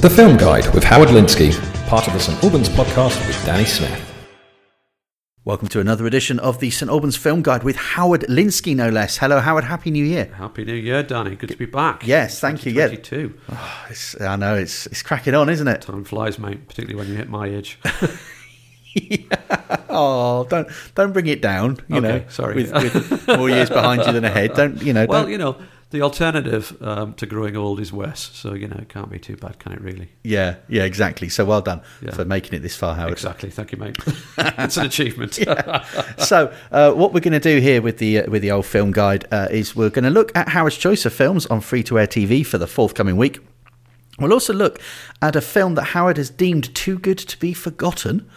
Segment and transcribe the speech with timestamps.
[0.00, 1.52] The Film Guide with Howard Linskey,
[1.86, 4.06] part of the St Albans podcast with Danny Smith.
[5.44, 9.18] Welcome to another edition of the St Albans Film Guide with Howard Linskey, no less.
[9.18, 9.64] Hello, Howard.
[9.64, 10.26] Happy New Year.
[10.36, 11.36] Happy New Year, Danny.
[11.36, 12.06] Good to be back.
[12.06, 12.72] Yes, thank you.
[12.72, 13.34] Yeah, 22.
[13.90, 15.82] it's, I know it's it's cracking on, isn't it?
[15.82, 17.78] Time flies, mate, particularly when you hit my age.
[19.88, 21.78] Oh, don't don't bring it down.
[21.88, 22.54] You Okay, know, sorry.
[22.56, 24.54] With, with more years behind you than ahead.
[24.54, 25.06] Don't you know?
[25.06, 25.56] well, don't, you know,
[25.90, 28.30] the alternative um, to growing old is worse.
[28.32, 30.08] So, you know, it can't be too bad, can it really?
[30.22, 31.28] yeah, yeah, exactly.
[31.28, 32.12] So well done Yeah.
[32.12, 33.12] for making it this far, Howard.
[33.12, 33.50] Exactly.
[33.50, 33.96] Thank you, mate.
[34.38, 35.34] it's an achievement.
[36.18, 38.92] so, uh, what we're going to do here with the uh, with the old film
[38.92, 41.98] guide uh, is we're going to look at Howard's choice of films on free to
[41.98, 43.40] air TV for the forthcoming week.
[44.18, 44.80] We'll also look
[45.22, 48.28] at a film that Howard has deemed too good to be forgotten.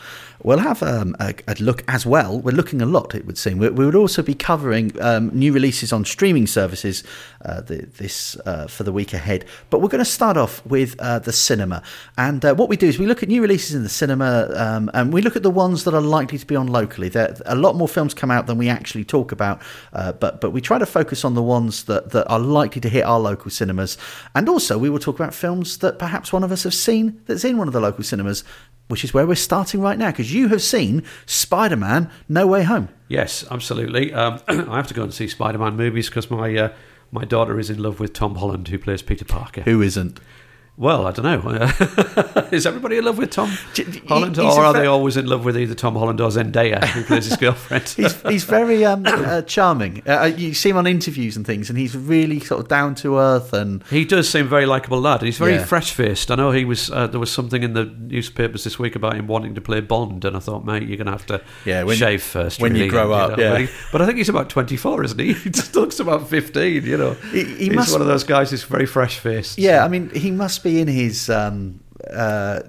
[0.43, 2.39] We'll have um, a, a look as well.
[2.39, 3.59] We're looking a lot, it would seem.
[3.59, 7.03] We, we would also be covering um, new releases on streaming services
[7.45, 9.45] uh, the, this uh, for the week ahead.
[9.69, 11.81] But we're going to start off with uh, the cinema.
[12.17, 14.91] And uh, what we do is we look at new releases in the cinema um,
[14.93, 17.09] and we look at the ones that are likely to be on locally.
[17.09, 19.61] There, a lot more films come out than we actually talk about,
[19.93, 22.89] uh, but but we try to focus on the ones that, that are likely to
[22.89, 23.97] hit our local cinemas.
[24.35, 27.45] And also, we will talk about films that perhaps one of us have seen that's
[27.45, 28.43] in one of the local cinemas,
[28.87, 32.63] which is where we're starting right now, because you have seen Spider Man No Way
[32.63, 32.89] Home.
[33.07, 34.13] yes, absolutely.
[34.13, 36.73] Um, I have to go and see Spider Man movies because my, uh,
[37.11, 39.61] my daughter is in love with Tom Holland, who plays Peter Parker.
[39.61, 40.19] Who isn't?
[40.75, 42.45] Well, I don't know.
[42.51, 43.49] is everybody in love with Tom
[44.07, 47.03] Holland, he's or are they always in love with either Tom Holland or Zendaya, who
[47.03, 47.87] plays his girlfriend?
[47.95, 50.01] He's, he's very um, uh, charming.
[50.07, 53.17] Uh, you see him on interviews and things, and he's really sort of down to
[53.19, 55.19] earth and He does seem a very likable lad.
[55.19, 55.65] and He's very Yeah.
[55.65, 56.31] fresh faced.
[56.31, 56.89] I know he was.
[56.89, 60.25] Uh, there was something in the newspapers this week about him wanting to play Bond,
[60.25, 62.59] and I thought, mate, you're going to have to Yeah, when- shave first.
[62.59, 63.51] when you really, grow up, yeah.
[63.51, 65.33] But, he- but I think he's about 24, isn't he?
[65.43, 66.83] He just looks about 15.
[66.83, 69.59] You know, He- he he's must- one of those guys who's very fresh faced.
[69.59, 71.29] Yeah, I mean, he must be in his.
[71.29, 72.61] Um, uh,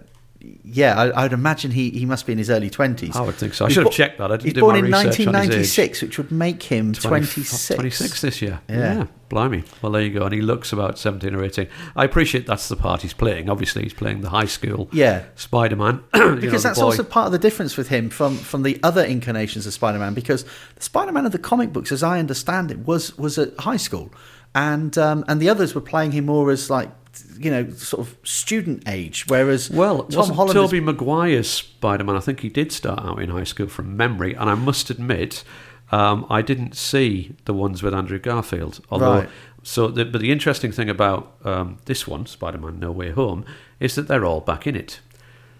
[0.62, 3.16] yeah, I, I'd imagine he, he must be in his early twenties.
[3.16, 3.64] I would think so.
[3.64, 4.30] I should have checked that.
[4.30, 5.26] I didn't he's do born my in research on his age.
[5.26, 7.68] 1996, which would make him 26.
[7.76, 8.60] 26 this year.
[8.68, 9.06] Yeah.
[9.30, 9.64] blimey.
[9.80, 10.24] Well, there you go.
[10.24, 11.66] And he looks about 17 or 18.
[11.96, 13.48] I appreciate that's the part he's playing.
[13.48, 15.24] Obviously, he's playing the high school Yeah.
[15.34, 16.02] Spider Man.
[16.40, 19.72] Because that's also part of the difference with him from, from the other incarnations of
[19.72, 20.12] Spider-Man.
[20.12, 20.44] Because
[20.74, 24.10] the Spider-Man of the comic books, as I understand it, was was at high school,
[24.54, 26.90] and um, and the others were playing him more as like
[27.38, 29.26] you know sort of student age.
[29.28, 32.16] Whereas Well, Tom wasn't Holland is- Tobey Maguire's Spider Man.
[32.16, 35.44] I think he did start out in high school from memory, and I must admit,
[35.92, 38.80] um, I didn't see the ones with Andrew Garfield.
[38.90, 39.28] Although, Right.
[39.62, 43.44] so the, but the interesting thing about um, this one, Spider Man No Way Home,
[43.80, 45.00] is that they're all back in it.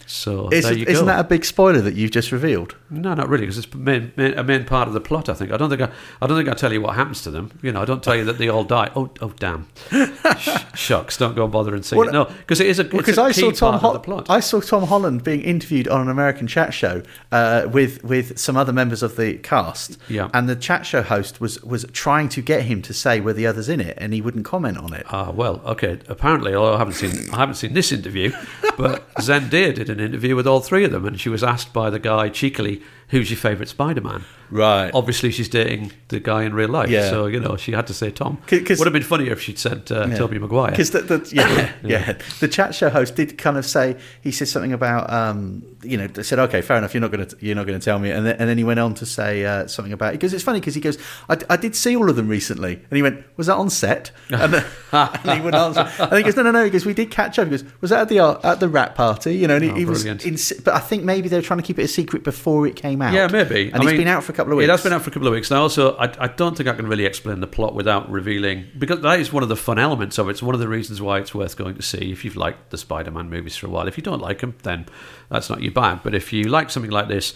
[0.07, 1.13] So Is, there you isn't go.
[1.13, 2.77] that a big spoiler that you've just revealed?
[2.91, 5.29] No, not really, because it's main, main, a main part of the plot.
[5.29, 5.51] I think.
[5.51, 7.51] I don't think I, I don't think I tell you what happens to them.
[7.63, 8.91] You know, I don't tell you that they all die.
[8.95, 9.69] Oh, oh, damn!
[10.39, 11.17] Sh- shucks!
[11.17, 12.13] Don't go and bother and see Well, it.
[12.13, 14.31] No, because it is a because a I saw Tom part Hol- of the plot.
[14.31, 18.57] I saw Tom Holland being interviewed on an American chat show uh, with with some
[18.57, 19.99] other members of the cast.
[20.09, 20.29] Yeah.
[20.35, 23.47] and the chat show host was was trying to get him to say were the
[23.47, 25.07] others in it, and he wouldn't comment on it.
[25.11, 25.99] Ah, well, okay.
[26.09, 28.33] Apparently, although I haven't seen I haven't seen this interview,
[28.77, 31.91] but Zendaya did an interview with all three of them, and she was asked by
[31.91, 34.91] the guy cheekily, "Who's your favourite Spider-Man?" Right.
[34.95, 37.09] Obviously, she's dating the guy in real life, Yeah.
[37.11, 38.39] so you know she had to say Tom.
[38.51, 40.71] Would have been funnier if she'd said uh, Tobey Maguire.
[40.71, 44.47] Because the, the, yeah, yeah, the chat show host did kind of say he said
[44.49, 47.57] something about um, you know they said okay fair enough you're not going to you're
[47.57, 49.67] not going to tell me and then, and then he went on to say uh,
[49.67, 50.99] something about because it's funny because he goes
[51.29, 54.11] I, I did see all of them recently and he went was that on set
[54.31, 56.95] and, then, and he wouldn't answer and he goes no no no he goes we
[56.95, 59.49] did catch up he goes was that at the art- at the rat party you
[59.49, 60.25] know and Oh, he was brilliant.
[60.27, 62.77] in, but I think maybe they were trying to keep it a secret before it
[62.77, 63.67] came out Yeah, maybe.
[63.67, 65.03] and I it's mean, been out for a couple of weeks It has been out
[65.03, 65.51] for a couple of weeks.
[65.51, 69.01] And also, I, I don't think I can really explain the plot without revealing, because
[69.01, 70.33] that is one of the fun elements of it.
[70.33, 72.79] It's one of the reasons why it's worth going to see if you've liked the
[72.79, 73.89] Spider Man movies for a while.
[73.89, 74.87] If you don't like them, then
[75.29, 76.01] that's not your bag.
[76.03, 77.35] But if you like something like this,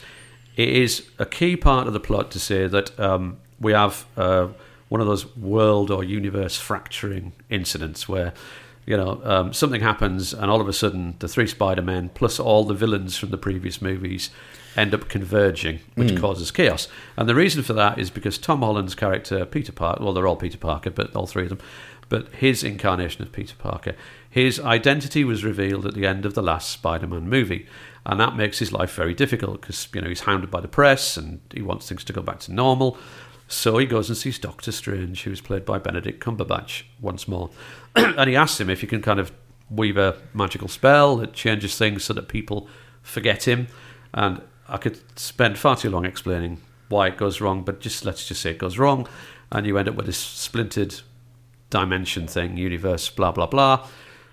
[0.56, 4.48] it is a key part of the plot to say that um, we have uh,
[4.88, 8.32] one of those world or universe fracturing incidents where
[8.88, 12.40] you know, um, something happens, and all of a sudden, the three Spider Men plus
[12.40, 14.30] all the villains from the previous movies
[14.78, 16.16] end up converging, which hmm.
[16.16, 16.88] causes chaos.
[17.16, 20.36] And the reason for that is because Tom Holland's character, Peter Parker, well, they're all
[20.36, 21.60] Peter Parker, but all three of them,
[22.08, 23.94] but his incarnation of Peter Parker,
[24.30, 27.66] his identity was revealed at the end of the last Spider Man movie.
[28.06, 31.16] And that makes his life very difficult because, you know, he's hounded by the press
[31.16, 32.96] and he wants things to go back to normal.
[33.48, 37.50] So he goes and sees Doctor Strange, who's played by Benedict Cumberbatch once more.
[37.96, 39.32] and he asks him if he can kind of
[39.70, 42.68] weave a magical spell that changes things so that people
[43.02, 43.68] forget him.
[44.14, 48.26] And I could spend far too long explaining why it goes wrong, but just let's
[48.26, 49.06] just say it goes wrong.
[49.50, 51.00] And you end up with this splintered
[51.70, 53.86] dimension thing, universe, blah, blah, blah.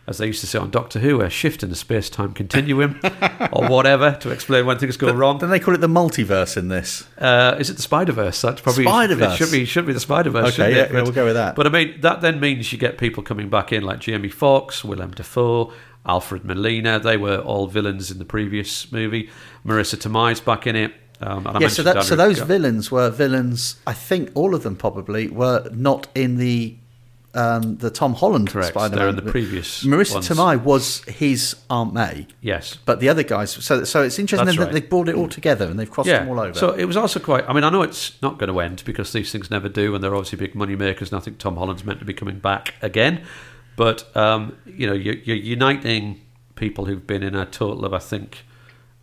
[0.08, 3.00] as they used to say on Doctor Who, a shift in the space time continuum
[3.52, 5.40] or whatever to explain when things go wrong.
[5.40, 7.08] Then they call it the multiverse in this.
[7.18, 8.42] Uh, is it the Spider Verse?
[8.42, 9.34] That's probably Spider-Verse.
[9.34, 10.54] It should be should be the Spider Verse.
[10.54, 11.56] Okay, yeah, yeah, we'll go with that.
[11.56, 14.84] But I mean, that then means you get people coming back in like Jamie Foxx,
[14.84, 15.74] Willem Dafoe,
[16.06, 17.00] Alfred Molina.
[17.00, 19.30] They were all villains in the previous movie.
[19.66, 20.94] Marisa Tomei's back in it.
[21.22, 23.78] Um, Yeah, so, that, so those villains were villains.
[23.88, 26.75] I think all of them probably were not in the
[27.34, 28.98] um, the Tom Holland Correct, Spider-Man.
[28.98, 30.30] they're in the previous Marisa ones.
[30.30, 32.78] Tomei was his Aunt May, Yes.
[32.86, 33.52] but the other guys.
[33.52, 34.74] So, so it's interesting That's that right.
[34.74, 36.57] they brought it all together and they've crossed them all over.
[36.57, 37.44] So it was also quite.
[37.50, 40.02] I mean, I know it's not going to end because these things never do, and
[40.02, 41.12] they're obviously big money makers.
[41.12, 43.25] And I think Tom Holland's meant to be coming back again.
[43.75, 46.22] But um, you know, you're, you're uniting
[46.56, 48.44] people who've been in a total of I think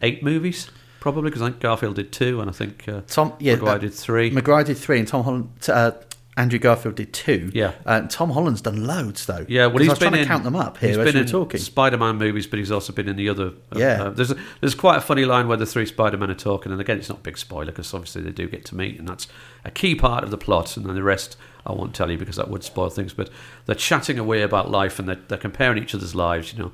[0.00, 0.70] eight movies,
[1.00, 3.78] probably because I think Garfield did two, and I think uh, Tom, yeah, Maguire uh,
[3.78, 4.30] did three.
[4.30, 5.92] Maguire did three, and Tom Holland, uh,
[6.38, 7.50] Andrew Garfield did two.
[7.52, 7.72] Yeah.
[7.84, 9.44] uh, Tom Holland's done loads though.
[9.48, 11.12] Yeah, well, he's I was trying been to in, count them up here He's as
[11.12, 11.60] been in talking.
[11.60, 13.48] Spider-Man movies, but he's also been in the other.
[13.48, 14.04] uh, Yeah.
[14.04, 16.80] uh, there's a, there's quite a funny line where the three Spider-Men are talking, and
[16.80, 19.28] again, it's not a big spoiler because obviously they do get to meet, and that's
[19.66, 20.78] a key part of the plot.
[20.78, 21.36] And then the rest
[21.66, 23.14] I won't tell you because that would spoil things.
[23.14, 23.30] But
[23.66, 26.52] they're chatting away about life, and they're, they're comparing each other's lives.
[26.52, 26.72] You know,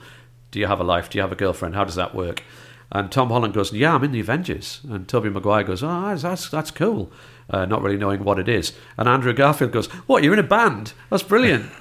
[0.51, 1.11] do you have a life?
[1.11, 1.75] Do you have a girlfriend?
[1.75, 2.43] How does that work?
[2.91, 6.23] And Tom Holland goes, "Yeah, I'm in the Avengers." And Tobey Maguire goes, "Oh, that's
[6.23, 7.13] that's, that's cool."
[7.51, 8.75] Uh, not really knowing what it is.
[8.99, 10.23] And Andrew Garfield goes, "What?
[10.23, 10.93] You're in a band?
[11.11, 11.71] That's brilliant."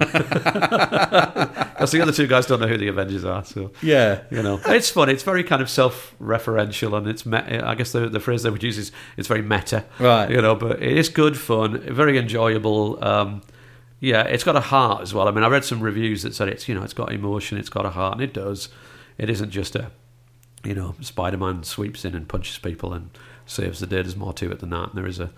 [1.78, 3.44] Because the other two guys don't know who the Avengers are.
[3.44, 4.22] So Yeah.
[4.30, 5.08] you know, it's fun.
[5.08, 7.24] It's very kind of self-referential, and it's.
[7.24, 10.28] Me- I guess the the phrase they would use is it's very meta, Right.
[10.30, 12.98] You know, but it is good fun, very enjoyable.
[13.04, 13.42] Um,
[14.00, 15.28] yeah, it's got a heart as well.
[15.28, 17.68] I mean, I read some reviews that said it's you know it's got emotion, it's
[17.70, 18.68] got a heart, and it does.
[19.16, 19.90] It isn't just a
[20.64, 23.10] you know Spider-Man sweeps in and punches people and
[23.46, 24.02] saves the day.
[24.02, 24.88] There's more to it than that.
[24.90, 25.30] And there is a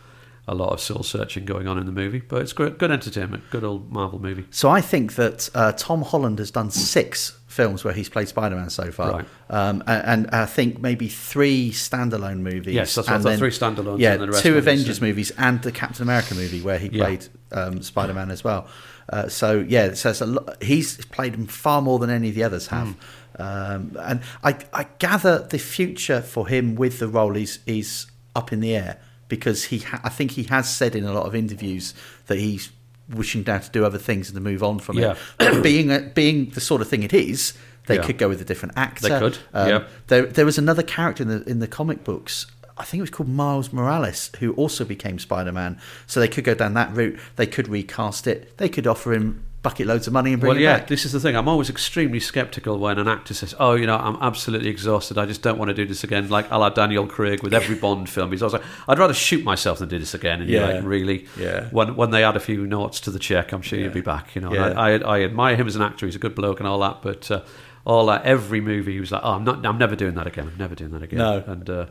[0.48, 3.44] a lot of soul searching going on in the movie, but it's good, good entertainment,
[3.50, 4.46] good old Marvel movie.
[4.50, 8.70] So I think that uh, Tom Holland has done six films where he's played Spider-Man
[8.70, 9.26] so far, Right.
[9.50, 12.74] um, and, and I think maybe three standalone movies.
[12.74, 15.60] Yes, that's what I thought, three standalones Yeah, and the rest two Avengers movies and
[15.62, 17.04] the Captain America movie where he Yeah.
[17.04, 18.68] played um, Spider-Man as well.
[19.12, 22.68] Uh, so yeah, so lot, he's played him far more than any of the others
[22.68, 22.88] have.
[22.88, 23.42] Hmm.
[23.42, 28.52] Um, and I, I gather the future for him with the role is is up
[28.52, 31.34] in the air because he ha- I think he has said in a lot of
[31.34, 31.94] interviews
[32.26, 32.70] that he's
[33.08, 35.12] wishing now to do other things and to move on from Yeah.
[35.12, 35.18] it.
[35.38, 37.54] But being a, being the sort of thing it is,
[37.86, 38.02] they Yeah.
[38.04, 39.08] could go with a different actor.
[39.08, 39.84] They could, Um, yeah.
[40.08, 42.46] There there was another character in the in the comic books.
[42.76, 45.78] I think it was called Miles Morales, who also became Spider Man.
[46.06, 47.18] So they could go down that route.
[47.36, 48.56] They could recast it.
[48.58, 50.86] They could offer him bucket loads of money and bring well, it yeah, back.
[50.86, 51.36] this is the thing.
[51.36, 55.18] I'm always extremely skeptical when an actor says, "Oh, you know, I'm absolutely exhausted.
[55.18, 57.74] I just don't want to do this again." Like a la Daniel Craig with every
[57.76, 58.30] Bond film.
[58.30, 61.26] He's always like, "I'd rather shoot myself than do this again." And you're like, "Really?"
[61.38, 61.68] Yeah.
[61.70, 64.34] When when they add a few notes to the check, I'm sure you'll be back.
[64.34, 64.72] You know, Yeah.
[64.72, 66.06] I, I I admire him as an actor.
[66.06, 67.30] He's a good bloke and all that, but.
[67.30, 67.42] Uh,
[67.82, 70.48] all that every movie he was like, oh, I'm not, I'm never doing that again.
[70.52, 71.18] I'm never doing that again.
[71.18, 71.42] No.
[71.46, 71.86] and uh,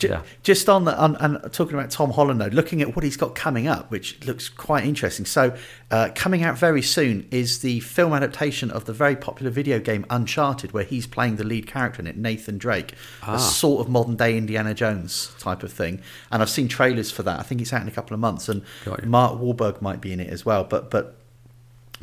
[0.00, 3.16] yeah, Just on the on, and talking about Tom Holland though, looking at what he's
[3.16, 5.24] got coming up, which looks quite interesting.
[5.24, 5.56] So,
[5.90, 10.04] uh, coming out very soon is the film adaptation of the very popular video game
[10.10, 13.36] Uncharted, where he's playing the lead character in it, Nathan Drake, Ah.
[13.36, 16.00] a sort of modern day Indiana Jones type of thing.
[16.30, 17.40] And I've seen trailers for that.
[17.40, 18.62] I think it's out in a couple of months, and
[19.04, 20.64] Mark Wahlberg might be in it as well.
[20.64, 21.16] But but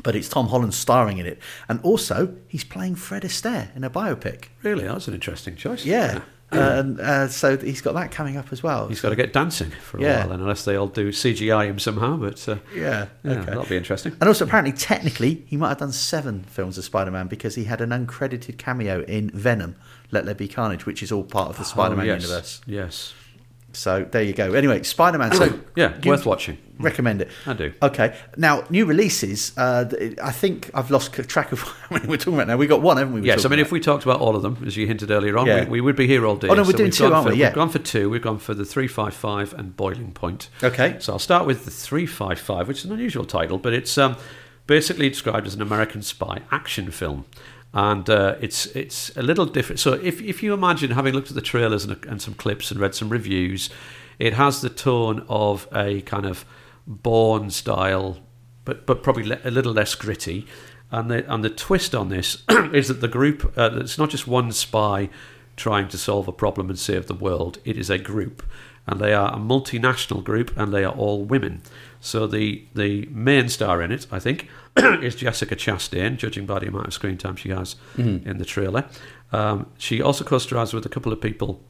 [0.02, 1.38] but it's Tom Holland starring in it,
[1.68, 4.46] and also he's playing Fred Astaire in a biopic.
[4.62, 5.84] really, that was an interesting choice.
[5.84, 6.22] Yeah.
[6.54, 8.88] And uh, so he's got that coming up as well.
[8.88, 10.20] He's got to get dancing for a Yeah.
[10.20, 12.16] while, then, unless they all do CGI him somehow.
[12.16, 13.44] But uh, Yeah, yeah, okay.
[13.46, 14.12] that'll be interesting.
[14.20, 17.80] And also, apparently, technically, he might have done seven films of Spider-Man because he had
[17.80, 19.76] an uncredited cameo in Venom:
[20.10, 22.22] Let There Be Carnage, which is all part of the Spider-Man Oh, yes.
[22.22, 22.60] universe.
[22.66, 23.14] Yes.
[23.76, 24.52] So there you go.
[24.54, 25.32] Anyway, Spider-Man.
[25.34, 26.58] So Yeah, worth watching.
[26.78, 27.28] Recommend it.
[27.46, 27.72] I do.
[27.82, 28.16] Okay.
[28.36, 29.56] Now, new releases.
[29.56, 29.88] Uh,
[30.22, 32.56] I think I've lost track of how many we're talking about now.
[32.56, 33.22] We got one, haven't we?
[33.22, 33.66] Yes, I mean, about?
[33.66, 35.64] if we talked about all of them, as you hinted earlier on, Yeah.
[35.64, 36.48] we, we would be here all day.
[36.48, 37.38] Oh, no, we're doing two, aren't for, we?
[37.38, 37.48] Yeah.
[37.48, 38.10] We've gone for two.
[38.10, 40.48] We've gone for the 355 and Boiling Point.
[40.62, 40.96] Okay.
[40.98, 44.16] So I'll start with the 355, which is an unusual title, but it's um,
[44.66, 47.24] basically described as an American spy action film.
[47.76, 49.80] And uh, it's it's a little different.
[49.80, 52.78] So if, if you imagine having looked at the trailers and, and some clips and
[52.80, 53.68] read some reviews,
[54.20, 56.44] it has the tone of a kind of
[56.86, 58.18] Bourne style,
[58.64, 60.46] but but probably le- a little less gritty.
[60.90, 64.28] And the and the twist on this is that the group uh, it's not just
[64.28, 65.08] one spy
[65.56, 67.58] trying to solve a problem and save the world.
[67.64, 68.42] It is a group,
[68.86, 71.62] and they are a multinational group, and they are all women.
[72.00, 76.68] So the the main star in it, I think, is Jessica Chastain, judging by the
[76.68, 78.84] amount of screen time she has in the trailer.
[79.32, 81.62] Um, she also co-stars with a couple of people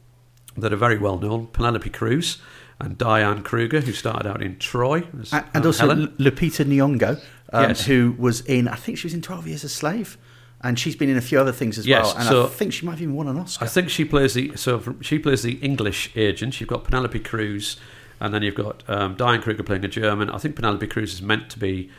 [0.57, 2.37] that are very well known: Penelope Cruz
[2.79, 6.07] and Diane Kruger, who started out in Troy, and uh, also Helen.
[6.19, 7.21] Lupita Nyong'o,
[7.53, 7.85] um, Yes.
[7.85, 8.67] who was in.
[8.67, 10.17] I think she was in Twelve Years a Slave.
[10.65, 12.15] And she's been in a few other things as Yes, well.
[12.17, 13.63] And so- I think she might have even won an Oscar.
[13.63, 16.59] I think she plays the so from- she plays the English agent.
[16.59, 17.77] You've got Penelope Cruz,
[18.19, 20.29] and then you've got um, Diane Kruger playing a German.
[20.29, 21.89] I think Penelope Cruz is meant to be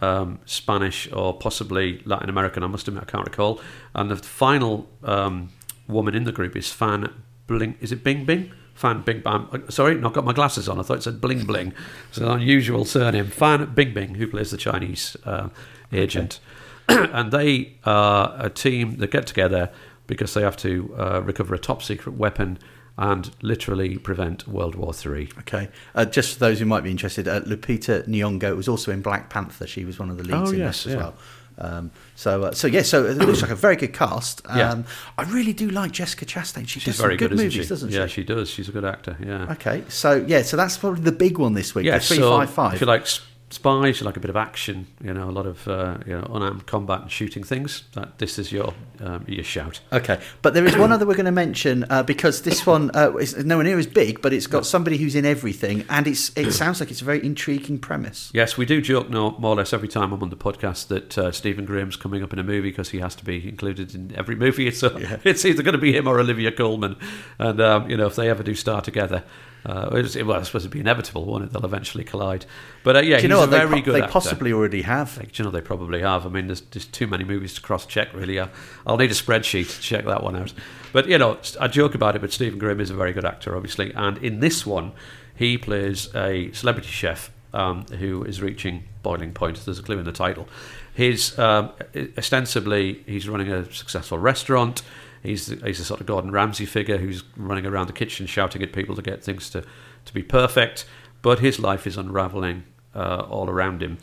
[0.00, 2.62] um, Spanish or possibly Latin American.
[2.62, 3.60] I must admit I can't recall.
[3.94, 5.50] And the final um,
[5.86, 7.12] woman in the group is Fan
[7.46, 7.76] Bling.
[7.80, 8.52] Is it Bing Bing?
[8.74, 9.46] Fan Bing Bang.
[9.52, 10.78] uh, Sorry, not got my glasses on.
[10.80, 11.72] I thought it said Bling Bling.
[12.08, 13.26] It's an unusual surname.
[13.28, 15.48] Fan Bing Bing, who plays the Chinese uh,
[15.92, 16.40] agent.
[16.88, 19.70] and they are a team that get together
[20.06, 22.58] because they have to uh, recover a top secret weapon
[22.96, 25.28] and literally prevent World War Three.
[25.40, 25.68] Okay.
[25.94, 29.30] Uh, just for those who might be interested, uh, Lupita Nyong'o was also in Black
[29.30, 29.66] Panther.
[29.66, 30.98] She was one of the leads Oh, in yes, this as yeah.
[30.98, 31.14] well.
[31.56, 34.42] Um, so, uh, so yeah, so it looks like a very good cast.
[34.46, 34.82] Um, Yeah.
[35.16, 36.66] I really do like Jessica Chastain.
[36.68, 37.68] She She's does very some good, good, isn't movies, she?
[37.68, 38.22] doesn't yeah, she?
[38.22, 38.50] she does.
[38.50, 39.16] She's a good actor.
[39.24, 39.52] Yeah.
[39.52, 41.86] Okay, so yeah, so that's probably the big one this week.
[41.86, 41.98] yeah.
[42.00, 42.74] three so five five.
[42.74, 43.06] if you like
[43.50, 46.28] spies, you like a bit of action, you know, a lot of uh, you know
[46.32, 47.84] unarmed combat and shooting things.
[47.92, 49.80] That this is your um, your shout.
[49.92, 53.14] Okay, but there is one other we're going to mention uh, because this one uh,
[53.16, 56.52] is nowhere near as big, but it's got somebody who's in everything, and it's it
[56.62, 58.30] sounds like it's a very intriguing premise.
[58.34, 61.16] Yes, we do joke no, more or less every time I'm on the podcast that
[61.16, 64.14] uh, Stephen Graham's coming up in a movie because he has to be included in
[64.16, 64.64] every movie.
[64.74, 66.96] It's, uh, it's either going to be him or Olivia Colman.
[67.38, 69.22] And, um, you know, if they ever do star together,
[69.66, 71.52] uh, it's, well, it's supposed to be inevitable, won't it?
[71.52, 72.44] They'll eventually collide.
[72.82, 74.12] But uh, yeah, Do you know he's what a they, very po- good they actor.
[74.12, 75.16] possibly already have?
[75.16, 76.26] Like, do you know, they probably have.
[76.26, 78.38] I mean, there's just too many movies to cross check, really.
[78.38, 78.50] I'll,
[78.86, 80.52] I'll need a spreadsheet to check that one out.
[80.92, 83.56] But, you know, I joke about it, but Stephen Graham is a very good actor,
[83.56, 83.92] obviously.
[83.94, 84.92] And in this one,
[85.34, 89.64] he plays a celebrity chef um, who is reaching boiling point.
[89.64, 90.46] There's a clue in the title.
[90.94, 91.70] He's um,
[92.18, 94.82] ostensibly, he's running a successful restaurant.
[95.24, 98.74] He's, he's a sort of Gordon Ramsay figure who's running around the kitchen shouting at
[98.74, 99.64] people to get things to,
[100.04, 100.84] to be perfect.
[101.22, 102.64] But his life is unraveling
[102.94, 103.96] uh, all around him.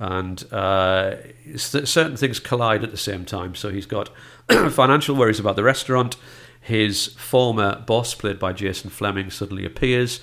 [0.00, 1.16] And uh,
[1.56, 3.54] certain things collide at the same time.
[3.54, 4.10] So he's got
[4.70, 6.16] financial worries about the restaurant.
[6.60, 10.20] His former boss, played by Jason Flemyng, suddenly appears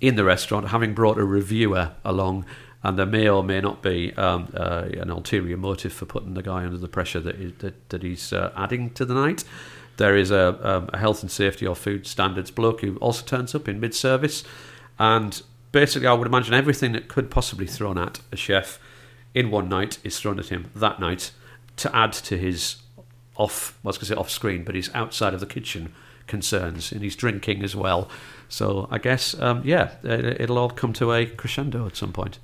[0.00, 2.46] in the restaurant, having brought a reviewer along.
[2.82, 6.42] And there may or may not be um, uh, an ulterior motive for putting the
[6.42, 9.44] guy under the pressure that, he, that, that he's uh, adding to the night.
[9.96, 13.68] There is a, a health and safety or food standards bloke who also turns up
[13.68, 14.44] in mid service.
[14.98, 18.78] And basically, I would imagine everything that could possibly thrown at a chef
[19.34, 21.32] in one night is thrown at him that night
[21.76, 22.76] to add to his
[23.36, 25.92] off, I was going to say off screen, but his outside of the kitchen
[26.26, 26.92] concerns.
[26.92, 28.08] And he's drinking as well.
[28.48, 32.38] So I guess, um, yeah, it'll all come to a crescendo at some point.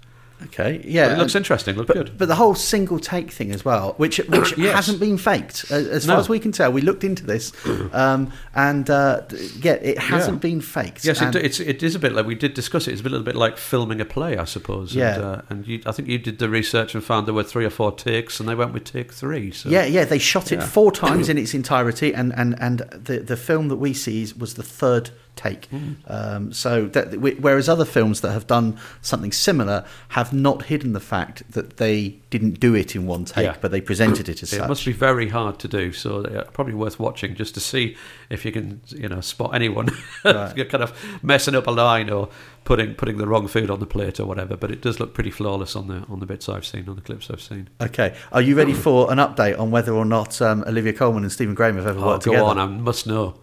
[0.45, 2.17] Okay, yeah, it looks and- interesting, look but, good.
[2.17, 4.75] But the whole single take thing as well, which which Yes.
[4.75, 6.71] hasn't been faked, as, as far as we can tell.
[6.71, 7.53] We looked into this,
[7.93, 9.23] um, and uh,
[9.61, 10.51] yeah, it hasn't Yeah.
[10.51, 11.05] been faked.
[11.05, 12.93] Yes, it, it's it is a bit like we did discuss it.
[12.93, 14.95] It's a little bit like filming a play, I suppose.
[14.95, 15.15] Yeah.
[15.17, 17.65] And, uh, and you, I think you did the research and found there were three
[17.65, 19.51] or four takes, and they went with take three.
[19.51, 20.67] So Yeah, yeah, they shot it Yeah.
[20.67, 24.37] four times in its entirety, and and and the the film that we see is-
[24.37, 25.67] was the third take.
[25.67, 25.93] Hmm.
[26.07, 31.01] Um, so that whereas other films that have done something similar have not hidden the
[31.01, 33.57] fact that they didn't do it in one take, Yeah.
[33.61, 34.69] but they presented it as It such.
[34.69, 37.97] must be very hard to do, so uh, probably worth watching just to see
[38.29, 39.89] if you can, you know, spot anyone
[40.25, 40.69] Right.
[40.69, 40.93] Kind of
[41.23, 42.29] messing up a line or
[42.65, 44.55] putting putting the wrong food on the plate or whatever.
[44.57, 47.03] But it does look pretty flawless on the on the bits I've seen, on the
[47.03, 47.69] clips I've seen.
[47.81, 51.33] Okay, are you ready for an update on whether or not um, Olivia Colman and
[51.33, 52.47] Stephen Graham have ever Oh, worked go together?
[52.51, 53.41] on, I must know.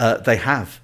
[0.00, 0.80] Uh, they have.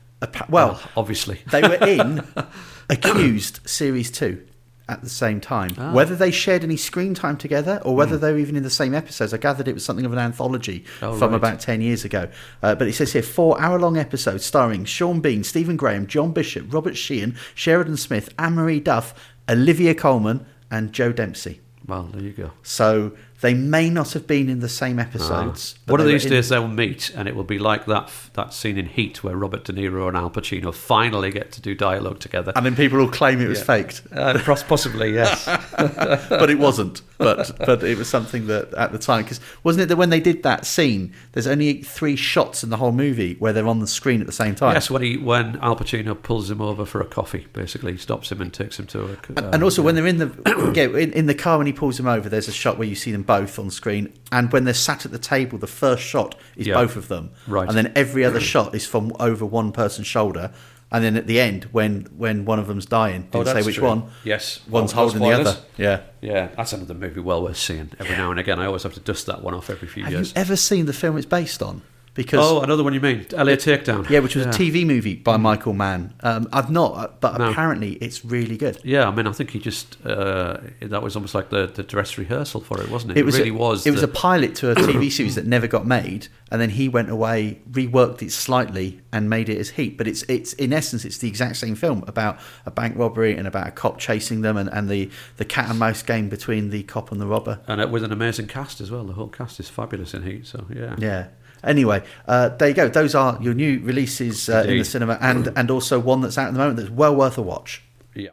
[0.48, 2.24] Well, obviously, they were in
[2.90, 4.44] Accused Series 2
[4.88, 5.70] at the same time.
[5.76, 5.92] Ah.
[5.92, 8.94] Whether they shared any screen time together or whether they were even in the same
[8.94, 11.36] episodes, I gathered it was something of an anthology Oh, from right.
[11.36, 12.28] about 10 years ago.
[12.62, 16.32] Uh, but it says here four hour long episodes starring Sean Bean, Stephen Graham, John
[16.32, 19.14] Bishop, Robert Sheehan, Sheridan Smith, Anne Marie Duff,
[19.48, 21.60] Olivia Colman, and Joe Dempsie.
[21.86, 22.50] well, there you go.
[22.62, 25.74] So they may not have been in the same episodes.
[25.86, 25.94] but Ah.
[25.94, 28.76] One of these in- days they'll meet, and it will be like that that scene
[28.78, 32.52] in Heat where Robert De Niro and Al Pacino finally get to do dialogue together.
[32.56, 33.64] And then people will claim it was Yeah.
[33.64, 34.02] faked.
[34.14, 35.44] Uh, possibly, yes.
[36.28, 37.02] but it wasn't.
[37.18, 40.20] But but it was something that at the time, because wasn't it that when they
[40.20, 43.86] did that scene, there's only three shots in the whole movie where they're on the
[43.88, 44.74] screen at the same time.
[44.74, 48.30] yes, when he when Al Pacino pulls him over for a coffee, basically he stops
[48.30, 49.16] him and takes him to a.
[49.36, 51.98] And, and also when they're in the yeah, in, in the car when he pulls
[51.98, 54.74] him over, there's a shot where you see them both on screen, and when they're
[54.74, 56.74] sat at the table, the first shot is Yeah.
[56.74, 57.68] both of them, Right.
[57.68, 60.50] And then every other shot is from over one person's shoulder,
[60.90, 63.76] and then at the end, when when one of them's dying, Oh, didn't say which
[63.76, 63.86] true.
[63.88, 64.04] one.
[64.24, 65.56] Yes, One's Well, holding the other.
[65.76, 66.00] Yeah.
[66.22, 68.58] Yeah, that's another movie well worth seeing every now and again.
[68.58, 70.28] I always have to dust that one off every few Have years.
[70.30, 71.82] you ever seen the film it's based on?
[72.18, 73.24] Because Oh, another one you mean?
[73.32, 74.10] LA Takedown.
[74.10, 76.12] yeah, which was a TV movie by Michael Mann.
[76.20, 77.50] Um, I've not, but No.
[77.50, 78.78] apparently it's really good.
[78.82, 82.18] Yeah, I mean, I think he just uh, that was almost like the, the dress
[82.18, 83.18] rehearsal for it, wasn't it?
[83.18, 83.86] It was really a, was.
[83.86, 86.88] It was a pilot to a TV series that never got made, and then he
[86.88, 89.96] went away, reworked it slightly, and made it as Heat.
[89.96, 93.46] But it's it's in essence it's the exact same film about a bank robbery and
[93.46, 96.82] about a cop chasing them, and, and the the cat and mouse game between the
[96.82, 97.60] cop and the robber.
[97.68, 99.04] and it with an amazing cast as well.
[99.04, 100.46] The whole cast is fabulous in Heat.
[100.46, 101.26] So yeah, Yeah.
[101.64, 102.88] Anyway, uh, there you go.
[102.88, 106.48] Those are your new releases uh, in the cinema, and and also one that's out
[106.48, 107.82] at the moment that's well worth a watch.
[108.14, 108.30] yeah.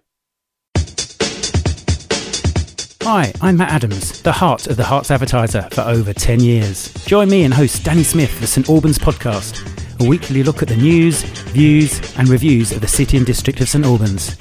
[3.02, 6.92] Hi, I'm Matt Adams, the heart of the Herts advertiser for over 10 years.
[7.06, 9.62] Join me and host Danny Smith for St Albans podcast,
[10.04, 13.70] a weekly look at the news, views, and reviews of the city and district of
[13.70, 14.36] St Albans.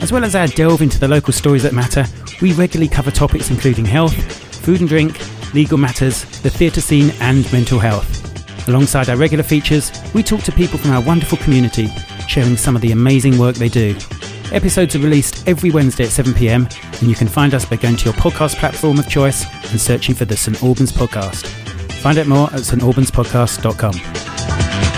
[0.00, 2.04] As well as our delve into the local stories that matter,
[2.42, 4.14] we regularly cover topics including health,
[4.56, 5.16] food and drink,
[5.54, 8.19] legal matters, the theatre scene, and mental health.
[8.68, 11.88] Alongside our regular features, we talk to people from our wonderful community,
[12.28, 13.96] sharing some of the amazing work they do.
[14.52, 18.04] Episodes are released every Wednesday at 7pm, and you can find us by going to
[18.06, 21.46] your podcast platform of choice and searching for the St Albans Podcast.
[22.00, 24.89] Find out more at stalbanspodcast.com.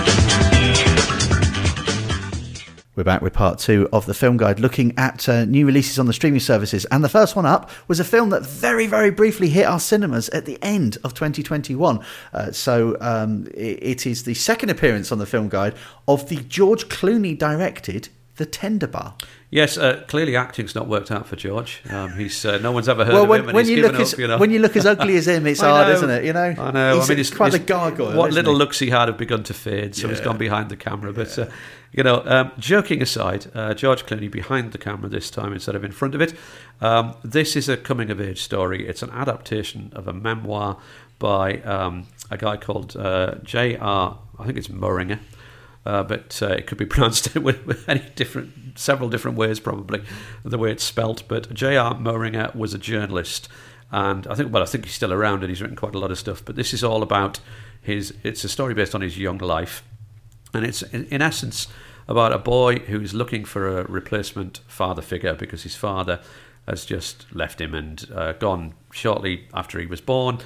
[2.94, 6.04] We're back with part two of the film guide, looking at uh, new releases on
[6.04, 6.84] the streaming services.
[6.90, 10.28] And the first one up was a film that very, very briefly hit our cinemas
[10.28, 12.04] at the end of 2021.
[12.34, 15.74] Uh, so um, it, it is the second appearance on the film guide
[16.06, 19.14] of the George Clooney directed The Tender Bar.
[19.52, 21.82] Yes, uh, clearly acting's not worked out for George.
[21.90, 23.92] Um, he's uh, no one's ever heard Well, of him, and when he's you given
[23.92, 24.18] look as up.
[24.18, 25.92] You know, when you look as ugly as him, it's hard, know.
[25.92, 26.24] isn't it?
[26.24, 26.94] You know, I know.
[26.94, 28.16] He's I mean, he's, quite a gargoyle.
[28.16, 28.58] What little he?
[28.58, 31.12] looks he had have begun to fade, so he's gone behind the camera.
[31.12, 31.50] But uh,
[31.92, 35.84] you know, um, joking aside, uh, George Clooney behind the camera this time instead of
[35.84, 36.32] in front of it.
[36.80, 38.88] Um, this is a coming of age story.
[38.88, 40.78] It's an adaptation of a memoir
[41.18, 44.18] by um, a guy called uh, J.R.
[44.38, 45.18] I think it's Moehringer.
[45.84, 50.02] Uh, but uh, it could be pronounced with, any different, several different ways, probably
[50.44, 51.26] the way it's spelt.
[51.28, 51.94] But J.R.
[51.94, 53.48] Moehringer was a journalist,
[53.90, 56.10] and I think, well, I think he's still around, and he's written quite a lot
[56.10, 56.44] of stuff.
[56.44, 57.40] But this is all about
[57.80, 58.14] his.
[58.22, 59.82] It's a story based on his young life,
[60.54, 61.68] and it's in, in essence
[62.08, 66.20] about a boy who's looking for a replacement father figure because his father
[66.66, 70.38] has just left him and uh, gone shortly after he was born,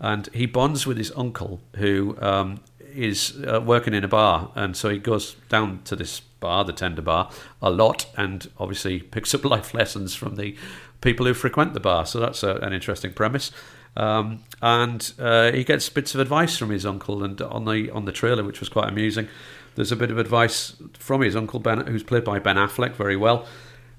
[0.00, 2.60] and he bonds with his uncle who um,
[2.94, 6.72] is uh, working in a bar, and so he goes down to this bar, the
[6.72, 10.56] Tender Bar, a lot, and obviously picks up life lessons from the
[11.00, 12.06] people who frequent the bar.
[12.06, 13.50] So that's a, an interesting premise.
[13.96, 18.04] Um, and uh, he gets bits of advice from his uncle, and on the on
[18.04, 19.28] the trailer, which was quite amusing,
[19.74, 23.16] there's a bit of advice from his uncle Ben, who's played by Ben Affleck very
[23.16, 23.46] well,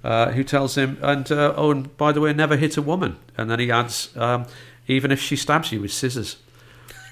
[0.03, 3.17] uh, who tells him, and uh, oh, and by the way, never hit a woman.
[3.37, 4.45] And then he adds, um,
[4.87, 6.37] even if she stabs you with scissors.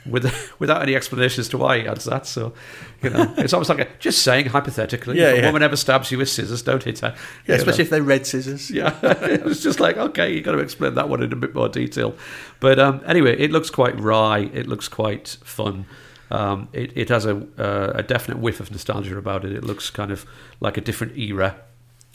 [0.06, 2.54] With, without any explanation as to why he adds that, so
[3.04, 5.46] you know, it's almost like a, just saying hypothetically, Yeah, if a yeah.
[5.48, 7.16] woman ever stabs you with scissors, don't hit her.
[7.48, 7.86] Yeah, especially know.
[7.86, 8.72] if they're red scissors.
[8.72, 11.54] Yeah, it was just like, okay, you've got to explain that one in a bit
[11.54, 12.16] more detail.
[12.60, 14.50] But um, anyway, it looks quite wry.
[14.54, 15.86] It looks quite fun.
[16.32, 19.52] Um, it, it has a, uh, a definite whiff of nostalgia about it.
[19.52, 20.26] It looks kind of
[20.62, 21.58] like a different era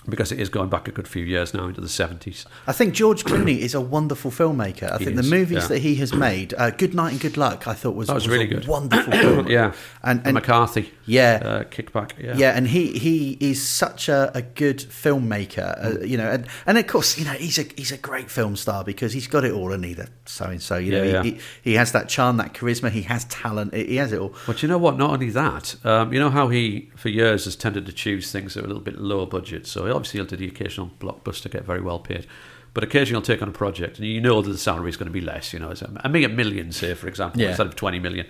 [0.09, 2.47] because it is going back a good few years now into the 70s.
[2.67, 4.91] I think George Clooney is a wonderful filmmaker.
[4.93, 5.69] I He think is, the movies yeah.
[5.69, 8.29] that he has made, uh, Good Night and Good Luck, I thought was, That was
[8.29, 8.67] really a good.
[8.69, 9.49] wonderful film.
[9.49, 10.93] yeah, And- and, and- McCarthy.
[11.07, 11.41] Yeah.
[11.45, 12.13] uh, kickback.
[12.19, 16.47] Yeah, Yeah, and he, he is such a, a good filmmaker, uh, you know, and,
[16.67, 19.45] and of course, you know, he's a he's a great film star because he's got
[19.45, 22.09] it all, and either so and so, you know, Yeah, he, he, he has that
[22.09, 24.35] charm, that charisma, he has talent, he has it all.
[24.47, 24.97] But you know what?
[24.97, 28.55] Not only that, um, you know how he, for years, has tended to choose things
[28.55, 29.67] that are a little bit lower budget.
[29.67, 32.27] So obviously he'll do the occasional blockbuster, get very well paid.
[32.75, 35.07] But occasionally he'll take on a project, and you know that the salary is going
[35.09, 35.53] to be less.
[35.53, 37.49] You know, it's a, a million say for example, Yeah.
[37.49, 38.27] instead of twenty million.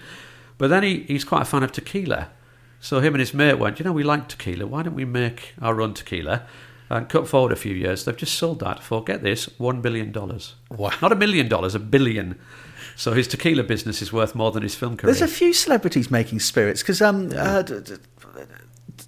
[0.58, 2.28] But then he, he's quite a fan of tequila.
[2.80, 4.66] So him and his mate went, you know, we like tequila.
[4.66, 6.42] Why don't we make our own tequila?
[6.88, 10.12] And cut forward a few years, they've just sold that for get this one billion
[10.12, 10.54] dollars.
[10.70, 10.92] Wow.
[11.02, 12.38] Not a million dollars, a billion.
[12.94, 15.12] So his tequila business is worth more than his film career.
[15.12, 17.94] There's a few celebrities making spirits because um, uh, d- d-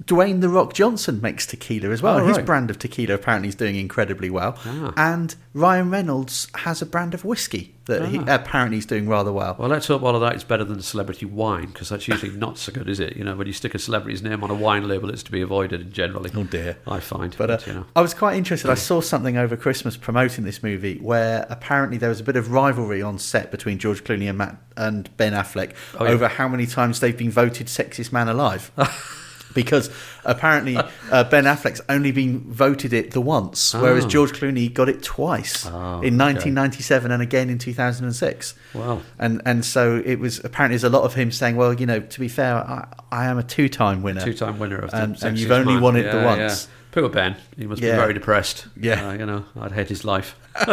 [0.04, 2.18] Dwayne the Rock Johnson makes tequila as well.
[2.20, 2.46] Oh, His right.
[2.46, 4.92] brand of tequila apparently is doing incredibly well, Ah.
[4.96, 8.24] and Ryan Reynolds has a brand of whiskey that he, Ah.
[8.36, 9.56] apparently is doing rather well.
[9.58, 12.58] Well, let's hope all of that is better than celebrity wine, because that's usually not
[12.58, 13.16] so good, is it?
[13.16, 15.40] You know, when you stick a celebrity's name on a wine label, it's to be
[15.40, 16.30] avoided generally.
[16.34, 16.76] Oh, dear.
[16.86, 17.34] I find.
[17.36, 17.84] But uh, you know.
[17.96, 18.70] I was quite interested.
[18.70, 22.52] I saw something over Christmas promoting this movie where apparently there was a bit of
[22.52, 26.10] rivalry on set between George Clooney and Matt and Ben Affleck Oh, yeah.
[26.12, 28.70] over how many times they've been voted sexiest man alive.
[29.62, 29.90] because
[30.24, 30.76] apparently
[31.10, 34.08] uh, Ben Affleck's only been voted it the once, whereas Oh.
[34.08, 36.50] George Clooney got it twice Oh, in okay.
[36.52, 38.54] 1997 and again in 2006.
[38.74, 39.00] Wow.
[39.18, 42.00] And and so it was apparently there's a lot of him saying, well, you know,
[42.00, 44.20] to be fair, I, I am a two-time winner.
[44.24, 46.68] Two-time winner of the And- and you've only won it the once.
[46.68, 46.74] yeah.
[46.92, 47.36] Poor Ben.
[47.56, 47.92] He must Yeah.
[47.92, 48.66] be very depressed.
[48.80, 49.08] Yeah.
[49.08, 50.36] Uh, you know, I'd hate his life.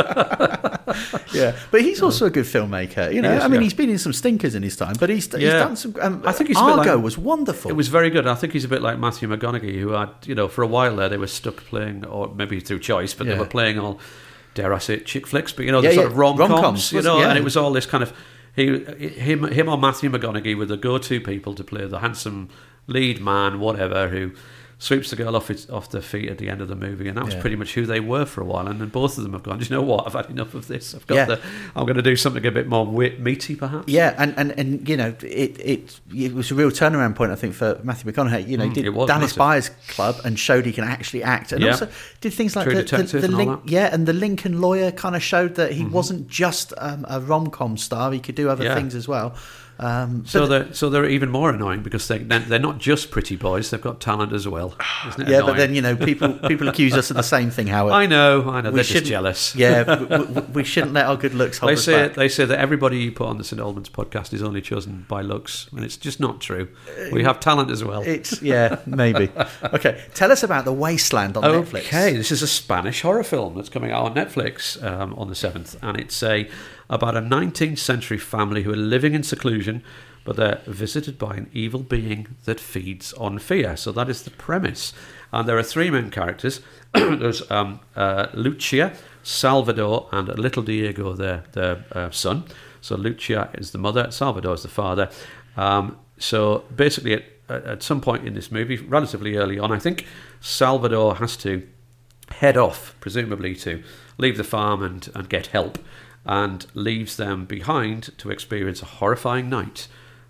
[1.34, 3.14] Yeah, but he's also a good filmmaker.
[3.14, 3.64] You know, is, I mean, yeah.
[3.66, 5.60] he's been in some stinkers in his time, but he's, he's Yeah.
[5.60, 5.94] done some.
[6.00, 7.70] Um, I think he's Argo like- was wonderful.
[7.70, 8.26] It was very good.
[8.28, 10.96] I think he's a bit like Matthew McConaughey, who had, you know, for a while
[10.96, 14.00] there they were stuck playing, or maybe through choice, but they were playing all,
[14.54, 17.02] dare I say, it, chick flicks, but you know, the sort of rom coms, you
[17.02, 18.14] know, and it was all this kind of
[18.56, 22.48] he, him, him or Matthew McConaughey were the go-to people to play the handsome
[22.88, 24.32] lead man, whatever, who
[24.78, 27.18] sweeps the girl off its, off their feet at the end of the movie, and
[27.18, 27.42] that was Yeah.
[27.42, 28.68] pretty much who they were for a while.
[28.68, 29.60] And then both of them have gone.
[29.60, 30.06] Do you know what?
[30.06, 30.94] I've had enough of this.
[30.94, 31.26] I've got Yeah.
[31.26, 31.40] the.
[31.76, 33.88] I'm going to do something a bit more meaty, perhaps.
[33.88, 37.36] Yeah, and, and, and you know, it, it it was a real turnaround point, I
[37.36, 38.48] think, for Matthew McConaughey.
[38.48, 39.38] You know, he Mm, did was Dallas massive.
[39.38, 41.72] Buyers Club and showed he can actually act, and Yeah.
[41.72, 41.88] also
[42.22, 43.52] did things like True the, the, the Link.
[43.52, 43.70] Mm-hmm.
[43.70, 47.48] yeah, and the Lincoln Lawyer kind of showed that he wasn't just um, a rom
[47.48, 49.36] com star; he could do other things as well.
[49.78, 53.70] Um, So they're so they're even more annoying because they they're, not just pretty boys;
[53.70, 54.76] they've got talent as well.
[55.08, 57.68] Isn't it yeah, but then you know, people people accuse us of the same thing,
[57.68, 57.94] Howard.
[57.94, 58.72] I know, I know.
[58.72, 59.56] We They're just jealous.
[59.66, 62.16] Yeah, we, we, shouldn't let our good looks hold They us say back.
[62.16, 65.22] they say that everybody you put on the St Albans podcast is only chosen by
[65.22, 66.68] looks, and it's just not true.
[67.12, 68.02] We have talent as well.
[68.02, 69.30] It's yeah, maybe.
[69.74, 71.88] Okay, tell us about the Wasteland on Netflix.
[71.88, 75.36] Okay, this is a Spanish horror film that's coming out on Netflix um, on the
[75.36, 76.50] seventh, and it's a
[76.90, 79.84] about a 19th century family who are living in seclusion,
[80.24, 83.78] but they're visited by an evil being that feeds on fear.
[83.78, 84.94] So that is the premise,
[85.32, 86.62] and there are three main characters.
[86.94, 88.94] There's um, uh, Lucia,
[89.24, 92.46] Salvador, and little Diego, their their uh, son.
[92.82, 95.10] So Lucia is the mother, Salvador is the father.
[95.58, 100.06] Um, so basically, at, at some point in this movie, relatively early on, I think
[100.40, 101.68] Salvador has to
[102.30, 103.84] head off, presumably to
[104.18, 105.80] leave the farm and, and get help,
[106.26, 109.88] and leaves them behind to experience a horrifying night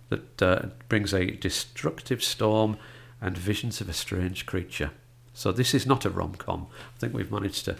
[0.08, 2.76] that uh, brings a destructive storm
[3.20, 4.90] and visions of a strange creature.
[5.32, 6.66] So this is not a rom-com.
[6.70, 7.76] I think we've managed to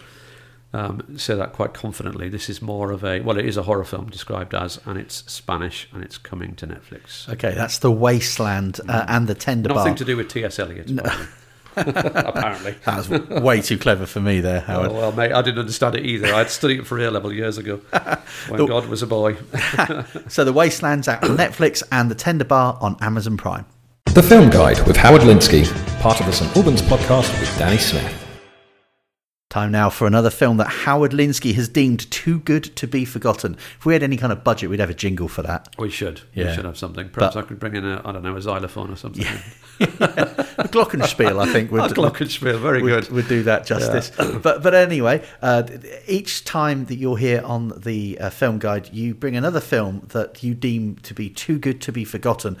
[0.73, 2.29] um, say that quite confidently.
[2.29, 5.23] This is more of a well, it is a horror film described as, and it's
[5.31, 7.27] Spanish, and it's coming to Netflix.
[7.29, 9.97] Okay, that's the Wasteland uh, and the Tender Nothing Bar.
[9.97, 10.59] to do with T.S.
[10.59, 11.09] Eliot, way.
[12.27, 12.75] apparently.
[12.85, 13.09] That was
[13.41, 14.91] way too clever for me there, oh, Howard.
[14.91, 16.33] Oh, well, mate, I didn't understand it either.
[16.33, 17.77] I'd studied it for A level years ago
[18.49, 19.37] when God was a boy.
[20.27, 23.65] So the Wasteland's out on Netflix and the Tender Bar on Amazon Prime.
[24.07, 25.65] The Film Guide with Howard Linskey,
[25.99, 28.26] part of the St Albans podcast with Danny Smith.
[29.57, 33.55] Time now for another film that Howard Linskey has deemed too good to be forgotten.
[33.79, 35.75] If we had any kind of budget, we'd have a jingle for that.
[35.79, 36.21] We should.
[36.35, 36.49] Yeah.
[36.49, 37.09] We should have something.
[37.09, 39.25] Perhaps But- I could bring in a, I don't know, a xylophone or something.
[39.79, 43.11] A Glockenspiel, I think, A would, glockenspiel, very would, good.
[43.11, 44.11] would do that justice.
[44.15, 45.63] But but anyway, uh,
[46.07, 50.43] each time that you're here on the uh, film guide, you bring another film that
[50.43, 52.57] you deem to be too good to be forgotten.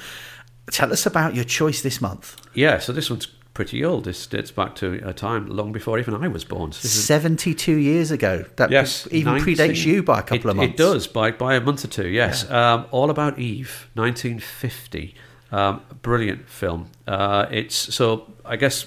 [0.71, 2.35] Tell us about your choice this month.
[2.55, 4.03] Yeah, so this one's pretty old.
[4.03, 6.73] This dates back to a time long before even I was born.
[6.73, 8.45] So 72 years ago.
[8.57, 10.73] That Yes, even 19 predates you by a couple it, of months.
[10.75, 12.07] It does by by a month or two.
[12.07, 15.15] Yes, um, all about Eve, 1950.
[15.51, 16.91] Um, brilliant film.
[17.07, 18.85] Uh, it's so I guess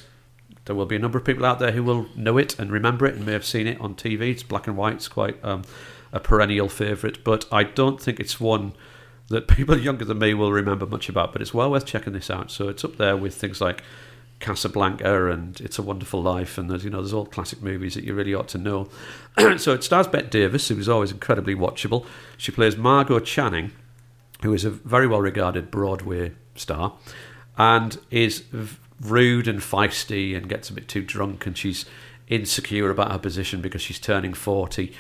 [0.66, 3.06] there will be a number of people out there who will know it and remember
[3.06, 4.30] it and may have seen it on TV.
[4.30, 4.94] It's black and white.
[4.94, 5.64] It's quite um,
[6.12, 8.74] a perennial favourite, but I don't think it's one
[9.30, 11.32] that people younger than me will remember much about.
[11.32, 12.52] But it's well worth checking this out.
[12.52, 13.82] So it's up there with things like
[14.40, 18.04] Casablanca and It's a Wonderful Life, and there's you know there's all classic movies that
[18.04, 18.88] you really ought to know.
[19.58, 22.06] so it stars Bette Davis, who is always incredibly watchable.
[22.36, 23.72] She plays Margo Channing,
[24.42, 26.94] who is a very well regarded Broadway star,
[27.56, 28.44] and is
[29.00, 31.84] rude and feisty and gets a bit too drunk, and she's
[32.28, 34.92] insecure about her position because she's turning forty.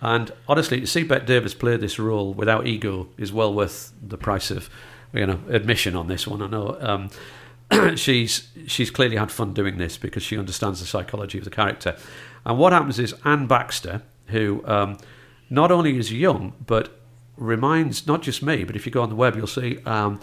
[0.00, 4.16] And honestly, to see Bette Davis play this role without ego is well worth the
[4.16, 4.70] price of,
[5.12, 6.40] you know, admission on this one.
[6.40, 6.76] I know.
[6.80, 7.10] Um,
[7.96, 11.96] she's she's clearly had fun doing this because she understands the psychology of the character.
[12.44, 14.98] And what happens is Anne Baxter, who um,
[15.50, 17.00] not only is young but
[17.36, 20.20] reminds not just me, but if you go on the web, you'll see um,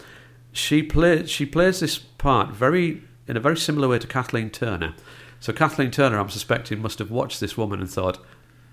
[0.51, 4.93] she plays she plays this part very in a very similar way to Kathleen Turner.
[5.39, 8.17] So Kathleen Turner, I'm suspecting, must have watched this woman and thought.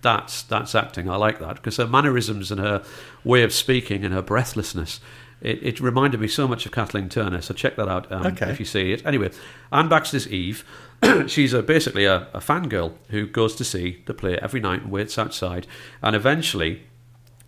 [0.00, 1.08] That's that's acting.
[1.08, 2.82] I like that because her mannerisms and her
[3.22, 5.00] way of speaking and her breathlessness
[5.42, 8.50] it, it reminded me so much of Kathleen Turner, so check that out um, Okay.
[8.50, 9.04] if you see it.
[9.04, 9.30] Anyway,
[9.70, 10.64] Anne Baxter's Eve.
[11.26, 14.90] She's a, basically a, a fangirl who goes to see the play every night and
[14.92, 15.66] waits outside,
[16.00, 16.84] and eventually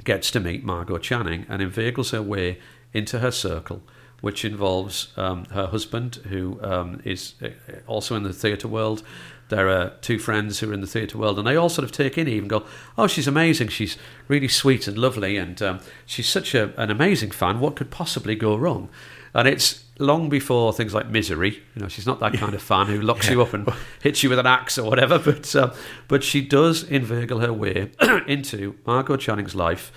[0.03, 2.59] gets to meet Margo Channing and inveigles her way
[2.93, 3.83] into her circle,
[4.21, 7.49] which involves um, her husband, who um, is uh,
[7.87, 9.03] also in the theatre world.
[9.49, 11.93] There are two friends who are in the theatre world, and they all sort of
[11.93, 12.65] take in Eve and go,
[12.97, 13.69] "Oh, she's amazing.
[13.69, 17.61] She's really sweet and lovely, and um, she's such a, an amazing fan.
[17.61, 18.89] What could possibly go wrong?"
[19.35, 21.63] And it's long before things like Misery.
[21.75, 23.69] You know, she's not that kind of fan who locks you up and
[24.01, 25.19] hits you with an axe or whatever.
[25.25, 25.73] But um,
[26.09, 27.91] but she does inveigle her way
[28.27, 29.93] into Margo Channing's life,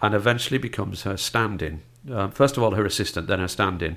[0.00, 1.82] and eventually becomes her stand-in.
[2.10, 3.96] Uh, first of all, her assistant, then her stand-in,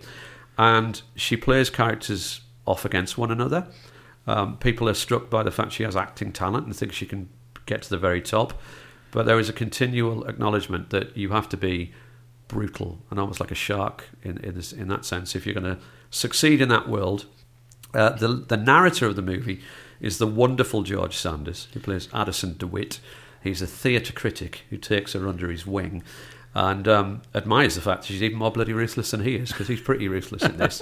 [0.57, 3.67] and she plays characters off against one another.
[4.27, 7.29] Um, people are struck by the fact she has acting talent and think she can
[7.65, 8.59] get to the very top.
[9.11, 11.91] But there is a continual acknowledgement that you have to be
[12.47, 15.75] brutal and almost like a shark in in, this, in that sense if you're going
[15.75, 17.25] to succeed in that world.
[17.93, 19.61] Uh, the the narrator of the movie
[19.99, 22.99] is the wonderful George Sanders, who plays Addison DeWitt.
[23.43, 26.03] He's a theatre critic who takes her under his wing
[26.53, 29.67] and um, admires the fact that she's even more bloody ruthless than he is because
[29.67, 30.81] he's pretty ruthless in this.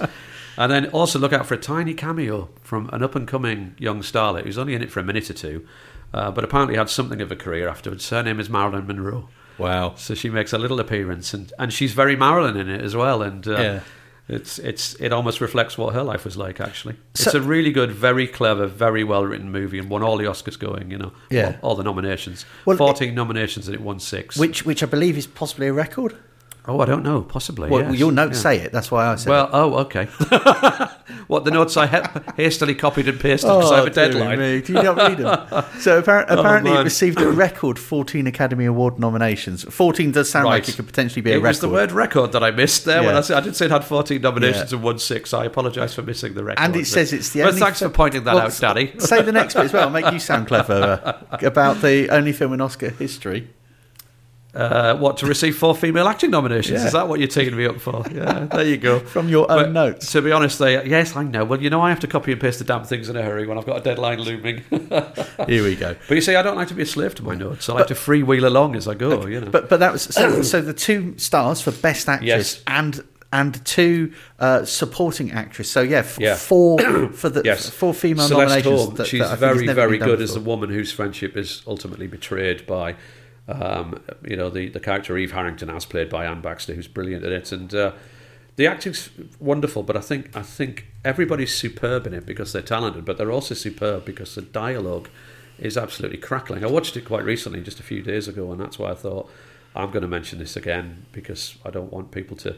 [0.56, 4.00] and then also look out for a tiny cameo from an up and coming young
[4.00, 5.66] starlet who's only in it for a minute or two,
[6.12, 8.08] uh, but apparently had something of a career afterwards.
[8.10, 9.28] Her name is Marilyn Monroe.
[9.58, 9.94] Wow.
[9.96, 13.22] So she makes a little appearance, and, and she's very Marilyn in it as well.
[13.22, 13.80] And uh, Yeah.
[14.30, 16.60] It's it's it almost reflects what her life was like.
[16.60, 20.24] Actually, it's a really good, very clever, very well written movie, and won all the
[20.24, 20.90] Oscars going.
[20.90, 21.56] You know, Yeah.
[21.62, 22.46] all, all the nominations.
[22.64, 24.36] Well, Fourteen nominations, and it won six.
[24.36, 26.16] Which which I believe is possibly a record.
[26.66, 27.68] Oh, I don't know, possibly.
[27.70, 27.98] Well, yes.
[27.98, 28.42] your notes Yeah.
[28.42, 28.72] say it.
[28.72, 29.30] That's why I said.
[29.30, 29.50] Well, it.
[29.52, 30.04] oh, okay.
[31.26, 34.38] what the notes I ha- hastily copied and pasted because I have a Oh, deadline.
[34.38, 34.60] me.
[34.60, 35.64] Do you not read them?
[35.80, 36.84] so appar- apparently, it man.
[36.84, 39.64] received a record 14 Academy Award nominations.
[39.64, 41.48] 14 does sound like it could potentially be a It record.
[41.48, 43.02] was the word record that I missed there.
[43.02, 44.76] When I, said, I did say it had 14 nominations Yeah.
[44.76, 45.32] and won six.
[45.34, 46.62] I apologise for missing the record.
[46.62, 47.60] and it but- says it's the Well, only.
[47.60, 48.92] thanks fi- for pointing that Well, out, Daddy.
[48.98, 49.90] Say the next bit as well.
[49.90, 51.00] Make you sound clever
[51.32, 53.48] uh, about the only film in Oscar history.
[54.52, 56.80] Uh, what to receive four female acting nominations?
[56.80, 56.86] Yeah.
[56.86, 58.02] Is that what you're taking me up for?
[58.12, 58.98] Yeah, there you go.
[59.14, 60.10] From your own But notes.
[60.12, 61.44] To be honest, they yes, I know.
[61.44, 63.46] Well, you know, I have to copy and paste the damn things in a hurry
[63.46, 64.64] when I've got a deadline looming.
[65.46, 65.94] Here we go.
[66.08, 67.68] But you see, I don't like to be a slave to my notes.
[67.68, 69.26] I like to freewheel along as I go.
[69.26, 69.50] You know.
[69.50, 72.62] But but that was so, so the two stars for best actress Yes.
[72.66, 75.70] and and two uh, supporting actress.
[75.70, 76.34] So yeah, f- Yeah.
[76.34, 76.80] four
[77.12, 78.96] for the yes, four female Celeste nominations.
[78.98, 81.62] That- she's that I think has very, very good as the woman whose friendship is
[81.68, 82.96] ultimately betrayed by,
[83.50, 87.24] um, you know, the, the character Eve Harrington, as played by Anne Baxter, who's brilliant
[87.24, 87.92] in it, and uh,
[88.56, 89.82] the acting's wonderful.
[89.82, 93.54] But I think I think everybody's superb in it because they're talented, but they're also
[93.54, 95.08] superb because the dialogue
[95.58, 96.64] is absolutely crackling.
[96.64, 99.30] I watched it quite recently, just a few days ago, and that's why I thought
[99.74, 102.56] I'm going to mention this again because I don't want people to.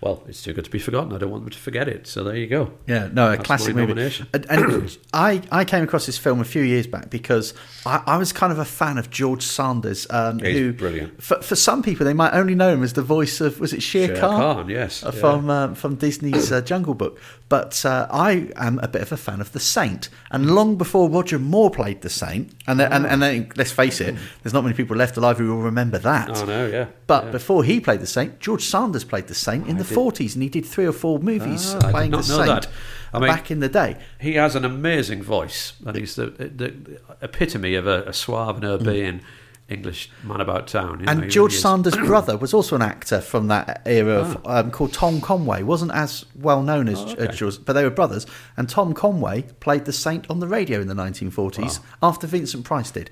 [0.00, 1.12] Well, it's too good to be forgotten.
[1.12, 2.06] I don't want them to forget it.
[2.06, 2.72] So there you go.
[2.86, 3.92] Yeah, no, a That's classic movie.
[4.32, 7.52] And, and I, I came across this film a few years back because
[7.84, 11.22] I, I was kind of a fan of George Sanders, um, who brilliant.
[11.22, 13.82] For, for some people, they might only know him as the voice of was it
[13.82, 14.40] Shere, Shere Khan?
[14.40, 15.20] Khan, yes, Uh, yeah.
[15.20, 17.20] from um, from Disney's uh, Jungle Book.
[17.50, 21.10] But uh, I am a bit of a fan of the Saint, and long before
[21.10, 24.76] Roger Moore played the Saint, and and and then let's face it, there's not many
[24.76, 26.30] people left alive who will remember that.
[26.30, 26.86] Oh no, yeah.
[27.08, 27.30] But yeah.
[27.32, 30.48] before he played the Saint, George Sanders played the Saint in the 40s, and he
[30.48, 32.68] did three or four movies Ah, I did playing the know Saint that.
[33.12, 33.96] I mean- back in the day.
[34.20, 38.64] he has an amazing voice, and he's the, the epitome of a, a suave and
[38.64, 39.22] urbane
[39.70, 41.00] English man about town.
[41.00, 41.62] you know, And he George really.
[41.62, 44.60] Sanders' brother was also an actor from that era of, Ah.
[44.60, 45.62] um, called Tom Conway.
[45.62, 47.34] wasn't as well known as Oh, uh, okay.
[47.36, 48.26] George, but they were brothers.
[48.56, 52.90] And Tom Conway played the Saint on the radio in the 1940s after Vincent Price
[52.90, 53.10] did.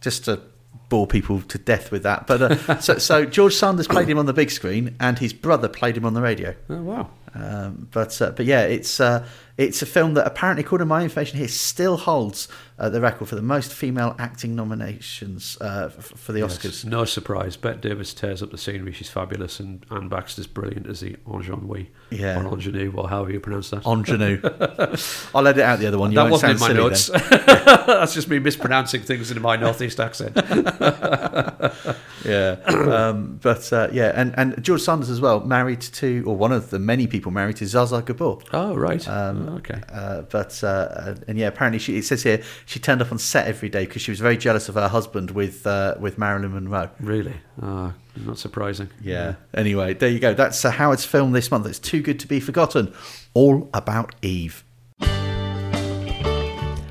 [0.00, 0.40] Just to
[0.88, 2.26] bore people to death with that.
[2.26, 5.68] But uh, so, so George Sanders played him on the big screen, and his brother
[5.68, 6.54] played him on the radio.
[6.68, 7.10] Oh, wow.
[7.34, 9.26] Um, but uh, but yeah, it's uh,
[9.56, 12.46] it's a film that apparently, according to my information here, still holds
[12.82, 16.84] uh, the record for the most female acting nominations uh, f- for the Yes, Oscars.
[16.84, 17.56] no surprise.
[17.56, 18.92] Bette Davis tears up the scenery.
[18.92, 22.42] She's fabulous, and Anne Baxter's brilliant as the ingenue, Yeah.
[22.42, 23.86] or ingenue, or however you pronounce that.
[23.86, 24.40] Ingenue.
[25.34, 26.10] I'll edit out the other one.
[26.10, 27.06] You that wasn't in my notes.
[27.30, 30.36] That's just me mispronouncing things in my northeast accent.
[32.24, 36.52] Yeah, um, but uh, yeah, and, and George Sanders as well, married to, or one
[36.52, 38.38] of the many people married to Zsa Zsa Gabor.
[38.52, 39.06] Oh, right.
[39.08, 39.80] Um, Oh, okay.
[39.92, 42.40] Uh, but uh, and yeah, apparently she, it says here
[42.72, 45.30] she turned up on set every day because she was very jealous of her husband
[45.32, 46.88] with uh, with Marilyn Monroe.
[47.00, 47.34] Really?
[47.60, 48.88] Oh, not surprising.
[49.02, 49.34] Yeah.
[49.52, 50.32] Anyway, there you go.
[50.32, 51.66] That's uh, Howard's film this month.
[51.66, 52.94] It's too good to be forgotten.
[53.34, 54.64] All about Eve.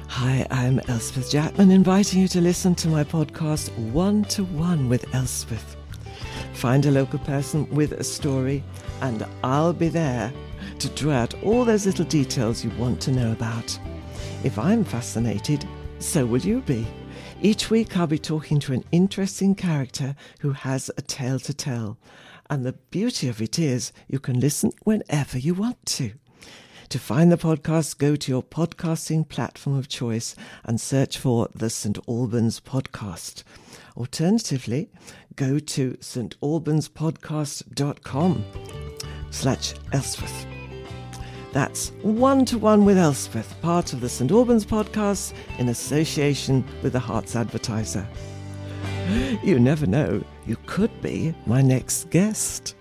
[0.07, 5.11] Hi, I'm Elspeth Jackman, inviting you to listen to my podcast One to One with
[5.15, 5.75] Elspeth.
[6.53, 8.63] Find a local person with a story,
[9.01, 10.31] and I'll be there
[10.77, 13.79] to draw out all those little details you want to know about.
[14.43, 15.67] If I'm fascinated,
[15.99, 16.87] so will you be.
[17.41, 21.99] Each week, I'll be talking to an interesting character who has a tale to tell.
[22.49, 26.13] And the beauty of it is you can listen whenever you want to.
[26.89, 31.69] To find the podcast, go to your podcasting platform of choice and search for the
[31.69, 31.97] St.
[32.07, 33.43] Albans Podcast.
[33.95, 34.89] Alternatively,
[35.35, 38.45] go to stalbanspodcast.com
[39.29, 40.50] slash Elspeth.
[41.51, 44.31] That's One to One with Elspeth, part of the St.
[44.31, 48.07] Albans Podcast in association with the Herts Advertiser.
[49.43, 52.75] You never know, you could be my next guest.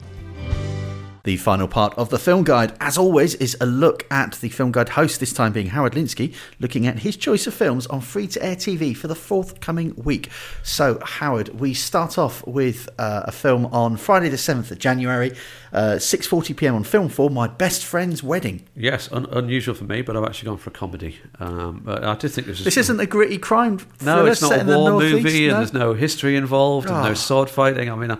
[1.22, 4.72] The final part of the film guide, as always, is a look at the film
[4.72, 8.26] guide host, this time being Howard Linskey, looking at his choice of films on free
[8.28, 10.30] to air TV for the forthcoming week.
[10.62, 15.32] So, Howard, we start off with uh, a film on Friday, the 7th of January,
[15.74, 18.66] uh, 6.40 pm on Film 4, My Best Friend's Wedding.
[18.74, 21.18] Yes, un- unusual for me, but I've actually gone for a comedy.
[21.38, 22.64] Um, but I did think this was.
[22.64, 26.36] This isn't a gritty crime No, it's not a war movie, and there's no history
[26.36, 27.02] involved, and Oh.
[27.08, 27.90] no sword fighting.
[27.90, 28.18] I mean, I,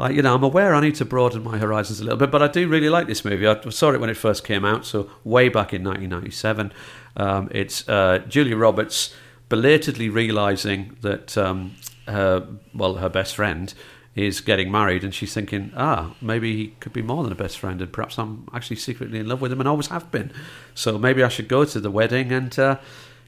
[0.00, 2.42] I, you know, I'm aware I need to broaden my horizons a little bit, but
[2.42, 3.46] I do really like this movie.
[3.46, 6.72] I saw it when it first came out, so way back in 1997.
[7.16, 9.14] Um, it's uh, Julia Roberts
[9.50, 11.76] belatedly realizing that, um,
[12.08, 13.74] her, well, her best friend
[14.14, 17.58] is getting married, and she's thinking, ah, maybe he could be more than a best
[17.58, 20.32] friend, and perhaps I'm actually secretly in love with him, and always have been.
[20.74, 22.58] So maybe I should go to the wedding and.
[22.58, 22.78] Uh,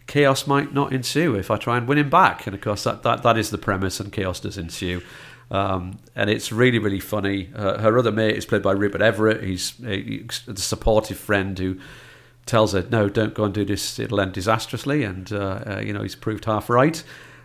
[0.09, 2.47] chaos might not ensue if I try and win him back.
[2.47, 5.01] And of course, that, that, that is the premise, and chaos does ensue.
[5.51, 7.51] Um, and it's really, really funny.
[7.55, 9.43] Uh, her other mate is played by Rupert Everett.
[9.43, 11.79] He's a, a supportive friend who
[12.47, 15.93] tells her, "No, don't go and do this; it'll end disastrously." And uh, uh, you
[15.93, 17.03] know, he's proved half right.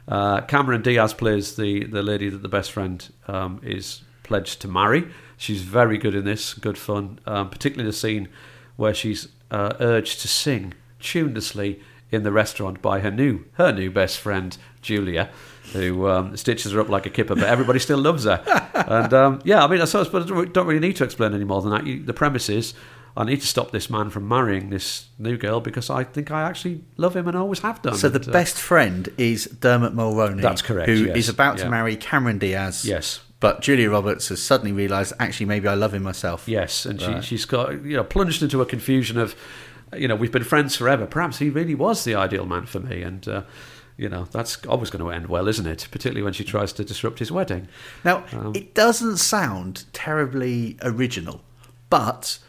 [0.08, 4.68] Uh, Cameron Diaz plays the the lady that the best friend um, is pledged to
[4.68, 5.10] marry.
[5.38, 8.28] She's very good in this, good fun, um, particularly the scene
[8.76, 11.80] where she's uh, urged to sing tunelessly
[12.12, 14.58] in the restaurant by her new her new best friend
[14.88, 15.30] Julia,
[15.74, 18.42] who um, stitches her up like a kipper, but everybody still loves her.
[18.74, 21.62] And um, yeah, I mean, I suppose, I don't really need to explain any more
[21.62, 21.86] than that.
[21.86, 22.74] You, the premise is.
[23.16, 26.44] I need to stop this man from marrying this new girl because I think I
[26.44, 27.96] actually love him and always have done.
[27.96, 30.42] So the And, uh, best friend is Dermot Mulroney.
[30.44, 31.30] That's correct, Who is yes.
[31.30, 32.86] about to marry Cameron Diaz.
[32.86, 33.22] Yes.
[33.40, 36.48] But Julia Roberts has suddenly realised, actually, maybe I love him myself.
[36.48, 37.24] Yes, and Right.
[37.24, 39.36] she, she's got you know plunged into a confusion of,
[39.96, 41.08] you know, we've been friends forever.
[41.08, 43.42] Perhaps he really was the ideal man for me, and uh,
[43.98, 45.88] you know that's always going to end well, isn't it?
[45.92, 47.68] Particularly when she tries to disrupt his wedding.
[48.04, 51.42] Now, Um, it doesn't sound terribly original,
[51.90, 52.40] but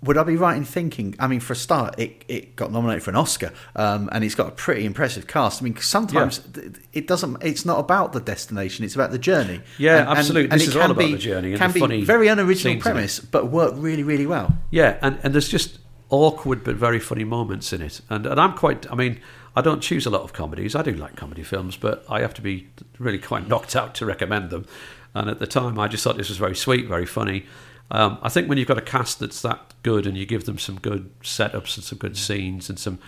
[0.00, 1.16] would I be right in thinking?
[1.18, 4.36] I mean, for a start, it, it got nominated for an Oscar, um, and it's
[4.36, 5.60] got a pretty impressive cast.
[5.60, 7.42] I mean, sometimes th- it doesn't.
[7.42, 9.60] It's not about the destination; it's about the journey.
[9.76, 10.50] Yeah, absolutely.
[10.56, 12.74] This it is all about be- the journey and Can the be funny very unoriginal
[12.74, 12.92] scenes in it.
[12.92, 14.56] premise, but work really, really well.
[14.70, 15.78] Yeah, and, and there's just
[16.10, 18.00] awkward but very funny moments in it.
[18.08, 19.18] And and I'm quite I mean,
[19.58, 20.76] I don't choose a lot of comedies.
[20.76, 22.68] I do like comedy films, but I have to be
[23.00, 24.66] really quite knocked out to recommend them.
[25.14, 27.44] And at the time I just thought this was very sweet, very funny.
[27.90, 30.58] Um, I think when you've got a cast that's that good and you give them
[30.58, 33.00] some good setups and some good scenes and some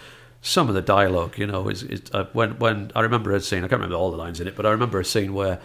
[0.42, 3.58] some of the dialogue, you know, is, is uh, when when I remember a scene.
[3.58, 5.60] I can't remember all the lines in it, but I remember a scene where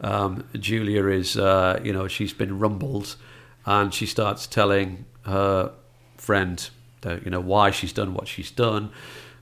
[0.00, 3.16] um, Julia is, uh, you know, she's been rumbled,
[3.66, 5.72] and she starts telling her
[6.16, 6.70] friend,
[7.02, 8.90] that, you know, why she's done what she's done,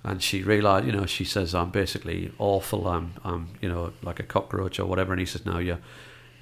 [0.09, 2.89] and she realized, you know, she says, "I'm basically awful.
[2.89, 5.79] I'm, I'm, you know, like a cockroach or whatever," and he says, "No, you're."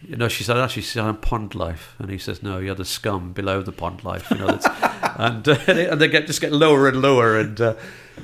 [0.03, 1.97] You know, she said, actually, she's on pond life.
[1.99, 4.31] And he says, no, you're the scum below the pond life.
[4.31, 4.67] You know, that's,
[5.19, 7.75] and, uh, and they get just get lower and lower and, uh,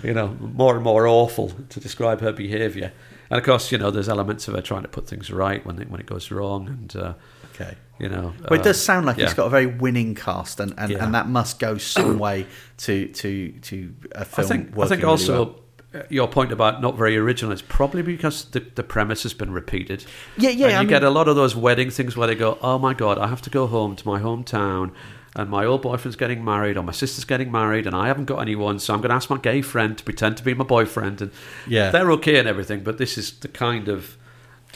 [0.02, 2.92] you know, more and more awful to describe her behaviour.
[3.31, 5.76] And of course, you know, there's elements of her trying to put things right when,
[5.76, 6.68] they, when it goes wrong.
[6.68, 7.14] And, uh,
[7.62, 7.77] Okay.
[7.98, 8.33] you know.
[8.51, 9.25] Well, it uh, does sound like yeah.
[9.25, 11.05] it's got a very winning cast, and, and, Yeah.
[11.05, 12.46] and that must go some way
[12.79, 14.44] to to to a film.
[14.44, 16.03] I think, I think really also well.
[16.03, 19.53] uh, your point about not very original is probably because the, the premise has been
[19.53, 20.05] repeated.
[20.37, 22.59] Yeah, yeah, And you I get a lot of those wedding things where they go,
[22.62, 24.92] "Oh my god, I have to go home to my hometown."
[25.35, 28.40] And my old boyfriend's getting married, or my sister's getting married, and I haven't got
[28.42, 31.22] anyone, so I'm going to ask my gay friend to pretend to be my boyfriend,
[31.22, 31.31] and
[31.66, 31.90] Yeah.
[31.90, 32.83] they're okay and everything.
[32.83, 34.18] But this is the kind of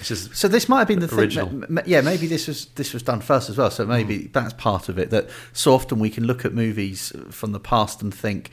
[0.02, 1.48] So this might have been the original.
[1.48, 1.60] thing.
[1.74, 3.70] That, yeah, maybe this was this was done first as well.
[3.70, 4.32] So maybe Mm.
[4.32, 5.10] that's part of it.
[5.10, 8.50] That so often we can look at movies from the past and think.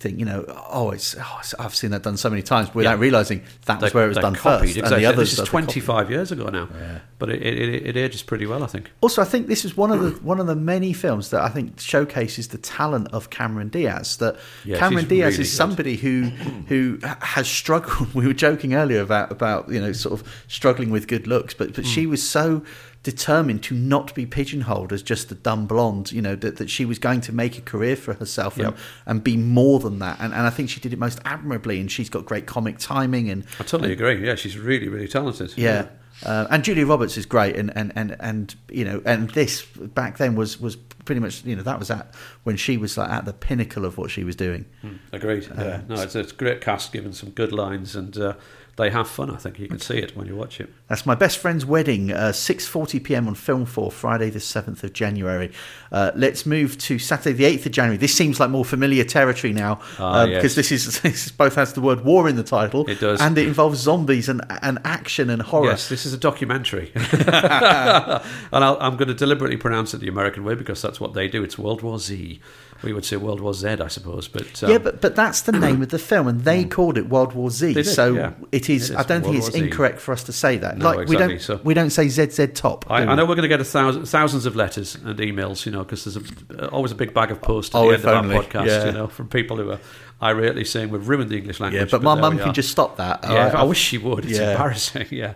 [0.00, 3.00] Think you know, oh, it's, oh, I've seen that done so many times without Yeah.
[3.00, 4.96] realizing that was they- where it was done copied, first, Exactly.
[4.96, 6.98] and the others this is 25 years ago now, Yeah.
[7.18, 8.90] but it, it, it ages pretty well, I think.
[9.00, 11.48] Also, I think this is one of the one of the many films that I
[11.48, 14.16] think showcases the talent of Cameron Diaz.
[14.16, 15.56] That Yeah, Cameron Diaz really is good.
[15.56, 16.22] somebody who
[16.68, 18.12] who has struggled.
[18.14, 21.72] We were joking earlier about about you know sort of struggling with good looks, but
[21.72, 21.90] but Hmm.
[21.90, 22.62] she was so
[23.04, 26.10] determined to not be pigeonholed as just a dumb blonde.
[26.10, 28.76] You know that, that she was going to make a career for herself and, Yep.
[29.06, 30.16] and be more than that.
[30.18, 31.78] And and I think she did it most admirably.
[31.78, 34.26] And she's got great comic timing and I totally agree.
[34.26, 35.54] Yeah, she's really, really talented.
[35.56, 35.86] yeah.
[36.24, 40.16] Uh, and Julia Roberts is great, and, and, and, and you know, and this back
[40.18, 43.24] then was, was pretty much you know that was at when she was like at
[43.24, 44.64] the pinnacle of what she was doing.
[45.12, 45.48] Agreed.
[45.58, 45.80] Yeah.
[45.88, 48.34] No, it's, it's a great cast, given some good lines, and uh,
[48.76, 49.30] they have fun.
[49.30, 50.68] I think you can see it when you watch it.
[50.88, 53.28] That's my best friend's wedding, uh, 6:40 p.m.
[53.28, 55.52] on Film 4, Friday the 7th of January.
[55.92, 57.96] Uh, let's move to Saturday the 8th of January.
[57.96, 60.36] This seems like more familiar territory now Ah, uh, yes.
[60.38, 62.88] because this is this both has the word war in the title.
[62.88, 63.20] It does.
[63.20, 65.66] and it involves zombies and, and action and horror.
[65.70, 70.44] Yes, this is a documentary, and I'll, I'm going to deliberately pronounce it the American
[70.44, 71.42] way because that's what they do.
[71.42, 72.40] It's World War Z.
[72.82, 75.52] We would say World War Z, I suppose, but um, yeah, but but that's the
[75.52, 77.72] name of the film, and they called it World War Z.
[77.72, 78.32] Did, so yeah.
[78.52, 78.90] it is.
[78.90, 80.76] It is I don't think it's incorrect for us to say that.
[80.76, 82.84] No, like we don't so- we don't say ZZ Top.
[82.90, 85.72] I, I know we're going to get a thousand, thousands of letters and emails, you
[85.72, 86.16] know, because there's
[86.50, 88.66] a, always a big bag of posts at Oh, the end of only, our podcast,
[88.66, 88.86] yeah.
[88.86, 89.80] you know, from people who are
[90.22, 91.80] irately saying we've ruined the English language.
[91.92, 93.20] Yeah, but my mum can just stop that.
[93.24, 94.24] Yeah, I- I wish she would.
[94.26, 94.52] It's Yeah.
[94.52, 95.06] embarrassing.
[95.10, 95.34] Yeah,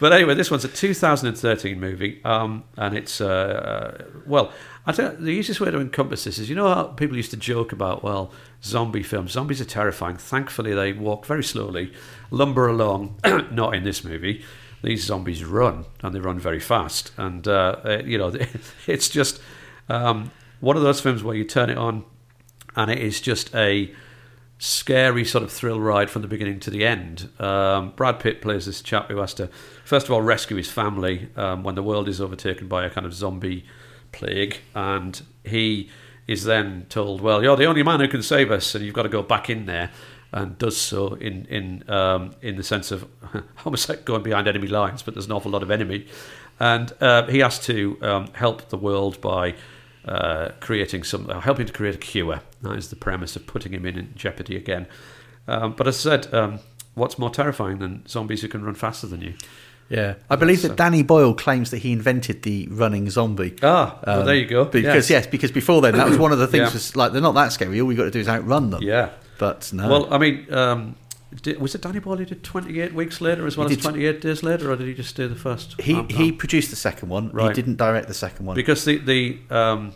[0.00, 4.52] but anyway, this one's a 2013 movie, um, and it's uh, well.
[4.86, 7.36] I you, the easiest way to encompass this is you know how people used to
[7.36, 9.32] joke about well zombie films.
[9.32, 10.16] Zombies are terrifying.
[10.16, 11.92] Thankfully, they walk very slowly,
[12.30, 13.16] lumber along.
[13.50, 14.42] Not in this movie.
[14.82, 17.12] These zombies run, and they run very fast.
[17.18, 18.32] And uh, you know,
[18.86, 19.40] it's just
[19.88, 22.04] um, one of those films where you turn it on,
[22.74, 23.92] and it is just a
[24.58, 27.30] scary sort of thrill ride from the beginning to the end.
[27.38, 29.48] Um, Brad Pitt plays this chap who has to,
[29.84, 33.06] first of all, rescue his family um, when the world is overtaken by a kind
[33.06, 33.64] of zombie
[34.12, 35.90] plague, and he
[36.26, 39.02] is then told, "Well, you're the only man who can save us, and you've got
[39.02, 39.90] to go back in there."
[40.32, 43.08] And does so in in um, in the sense of
[43.64, 46.06] almost going behind enemy lines, but there's an awful lot of enemy,
[46.60, 49.54] and uh, he has to um, help the world by
[50.04, 52.40] uh, creating some, uh, helping to create a cure.
[52.62, 54.86] That is the premise of putting him in jeopardy again.
[55.48, 56.60] Um, but as I said, um,
[56.94, 59.34] what's more terrifying than zombies who can run faster than you?
[59.90, 63.56] Yeah, I believe that Danny Boyle claims that he invented the running zombie.
[63.62, 64.64] Ah, well, there you go.
[64.64, 65.26] Because yes.
[65.26, 66.68] because before then that was one of the things.
[66.68, 66.72] Yeah.
[66.72, 67.80] Was like they're not that scary.
[67.80, 68.82] All we got to do is outrun them.
[68.84, 69.10] yeah.
[69.38, 69.88] but no.
[69.88, 70.94] Well, I mean, um,
[71.42, 73.88] did, was it Danny Boyle who did 28 weeks later as well He as did-
[73.88, 75.80] 28 days later, or did he just do the first?
[75.80, 77.30] he Um, he produced the second one.
[77.36, 78.54] He didn't direct the second one.
[78.54, 79.92] Because the the um,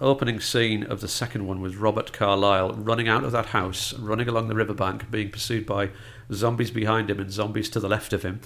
[0.00, 4.28] opening scene of the second one was Robert Carlyle running out of that house, running
[4.28, 5.90] along the riverbank, being pursued by
[6.32, 8.40] zombies behind him and zombies to the left of him.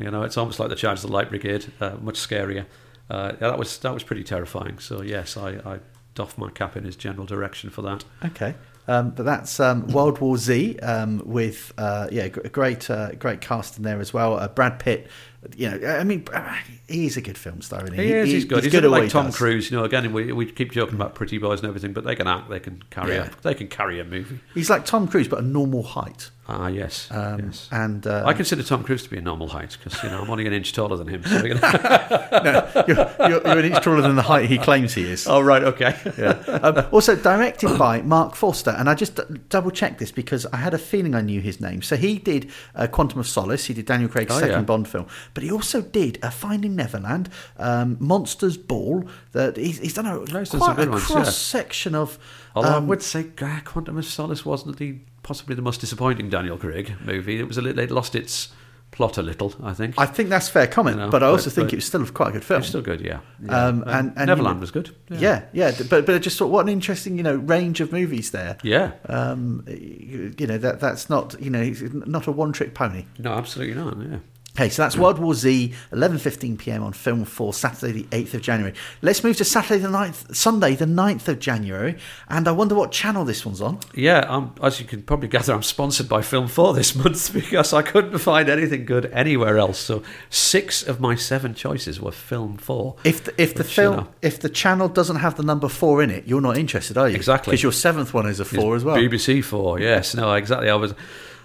[0.00, 2.66] You know, it's almost like the Charge of the Light Brigade, uh, much scarier.
[3.08, 4.78] Uh, that was that was pretty terrifying.
[4.78, 5.80] So yes, I, I
[6.14, 8.04] doff my cap in his general direction for that.
[8.24, 8.54] Okay.
[8.88, 13.40] Um, but that's um, World War Z um, with uh, yeah, gr- great uh, great
[13.40, 14.36] cast in there as well.
[14.36, 15.08] Uh, Brad Pitt,
[15.56, 16.54] you know, I mean, uh,
[16.88, 17.82] he's a good film star.
[17.84, 18.04] Isn't he?
[18.04, 18.28] He is.
[18.30, 18.62] He's good.
[18.62, 19.36] He's, good at what like Tom does.
[19.36, 19.70] Cruise.
[19.70, 22.26] You know, again, we, we keep joking about pretty boys and everything, but they can
[22.26, 22.50] act.
[22.50, 23.14] They can carry.
[23.14, 23.30] Yeah.
[23.30, 24.38] A, they can carry a movie.
[24.54, 26.30] He's like Tom Cruise, but a normal height.
[26.52, 27.08] Ah, yes.
[27.12, 27.68] Um, yes.
[27.70, 30.28] And uh, I consider Tom Cruise to be a normal height because you know I'm
[30.30, 31.22] only an inch taller than him.
[31.22, 31.60] So you know.
[32.88, 35.28] you're, you're, you're an inch taller than the height he claims he is.
[35.28, 35.96] oh right, okay.
[36.18, 36.30] Yeah.
[36.60, 40.56] Um, also directed by Marc Forster, and I just d- double checked this because I
[40.56, 41.82] had a feeling I knew his name.
[41.82, 43.66] So he did uh, Quantum of Solace.
[43.66, 44.60] He did Daniel Craig's Oh, second yeah.
[44.62, 47.28] Bond film, but he also did a Finding Neverland,
[47.58, 49.04] um, Monsters Ball.
[49.32, 51.16] That he's, he's done a he's done some quite good a ones, yeah.
[51.16, 52.18] cross section of.
[52.54, 56.28] Although I um, would say uh, Quantum of Solace wasn't the possibly the most disappointing
[56.30, 57.38] Daniel Craig movie.
[57.38, 58.48] It was a little, it lost its
[58.90, 59.54] plot a little.
[59.62, 59.94] I think.
[59.98, 61.84] I think that's fair comment, You know, but I also but- think but- it was
[61.86, 62.60] still quite a good film.
[62.60, 63.20] it's still good, yeah.
[63.42, 63.66] yeah.
[63.66, 64.94] Um, and, and Neverland you was good.
[65.08, 68.30] Yeah, yeah, but but I just thought what an interesting you know range of movies
[68.30, 68.58] there.
[68.62, 68.92] Yeah.
[69.08, 73.04] Um, you you know that that's not you know he's not a one trick pony.
[73.18, 73.96] No, absolutely not.
[73.98, 74.18] Yeah.
[74.60, 76.82] Okay, so that's World War Z, 11.15 p.m.
[76.82, 78.74] on Film 4, Saturday the 8th of January.
[79.00, 81.96] Let's move to Saturday the 9th, Sunday the 9th of January,
[82.28, 83.78] and I wonder what channel this one's on.
[83.94, 87.72] Yeah, um, as you can probably gather, I'm sponsored by Film 4 this month because
[87.72, 89.78] I couldn't find anything good anywhere else.
[89.78, 92.96] So six of my seven choices were Film 4.
[93.04, 94.08] If the, if the film you know.
[94.20, 97.16] if the channel doesn't have the number 4 in it, you're not interested, are you?
[97.16, 97.52] Exactly.
[97.52, 98.96] Because your seventh one is a 4 as well.
[98.98, 100.14] BBC 4, yes.
[100.14, 100.68] No, exactly.
[100.68, 100.92] I was.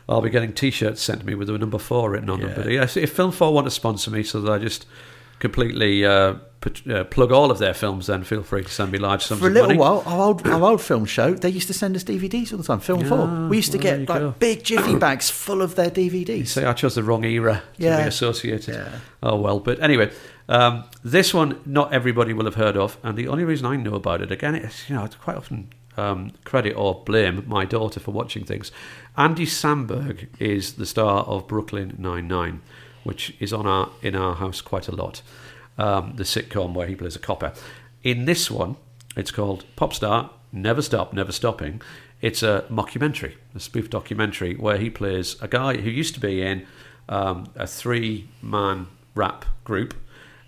[0.07, 2.53] I'll be getting T-shirts sent to me with the number four written on them.
[2.55, 4.85] But yes, if Film Four want to sponsor me, so that I just
[5.39, 8.97] completely uh, put, uh, plug all of their films, then feel free to send me
[8.97, 9.79] large sums For a little money.
[9.79, 12.63] while, our old, our old film show, they used to send us DVDs all the
[12.63, 12.79] time.
[12.79, 14.31] Film Four, we used to well, get like go.
[14.39, 16.47] big jiffy bags full of their You DVDs.
[16.47, 18.01] say I chose the wrong era to Yeah.
[18.03, 18.75] be associated.
[18.75, 18.99] Yeah.
[19.23, 20.11] Oh well, but anyway,
[20.47, 23.95] um, this one not everybody will have heard of, and the only reason I know
[23.95, 27.99] about it again, it's you know, it's quite often um, credit or blame my daughter
[27.99, 28.71] for watching things.
[29.17, 32.61] Andy Samberg is the star of Brooklyn Nine Nine,
[33.03, 35.21] which is on our in our house quite a lot.
[35.77, 37.53] Um, the sitcom where he plays a copper.
[38.01, 38.77] In this one,
[39.17, 41.81] it's called Pop Star Never Stop, Never Stopping.
[42.21, 46.41] It's a mockumentary, a spoof documentary where he plays a guy who used to be
[46.41, 46.65] in
[47.09, 49.93] um, a three man rap group,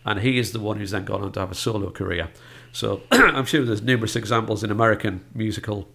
[0.06, 2.30] and he is the one who's then gone on to have a solo career.
[2.78, 5.88] So I'm sure there's numerous examples in American musical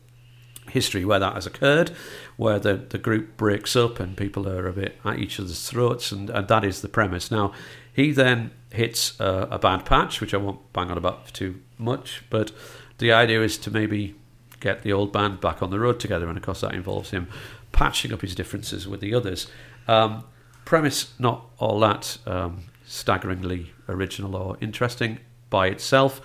[0.69, 1.93] history where that has occurred,
[2.37, 6.11] where the, the group breaks up and people are a bit at each other's throats,
[6.11, 7.31] and, and that is the premise.
[7.31, 7.53] Now,
[7.93, 12.25] he then hits a, a bad patch, which I won't bang on about too much,
[12.31, 12.51] but
[12.99, 14.17] the idea is to maybe
[14.59, 17.29] get the old band back on the road together, and of course that involves him
[17.71, 19.47] patching up his differences with the others.
[19.87, 20.25] Um,
[20.65, 26.21] premise not all that um, staggeringly original or interesting by itself,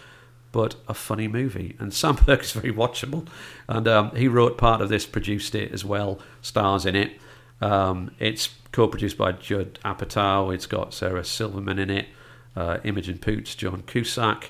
[0.58, 1.76] but a funny movie.
[1.78, 3.28] And Samberg is very watchable,
[3.68, 7.12] and um, he wrote part of this, produced it as well, stars in it.
[7.62, 10.52] Um, it's co-produced by Judd Apatow.
[10.52, 12.08] It's got Sarah Silverman in it,
[12.56, 14.50] uh, Imogen Poots, John Cusack.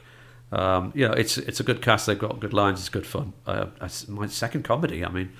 [0.54, 2.06] Um, you know, it's it's a good cast.
[2.06, 2.80] They've got good lines.
[2.80, 3.34] It's good fun.
[3.46, 3.66] Uh,
[4.08, 5.04] my second comedy.
[5.04, 5.34] I mean,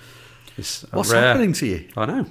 [0.58, 1.88] it's What's rare- happening to you?
[1.96, 2.26] I know.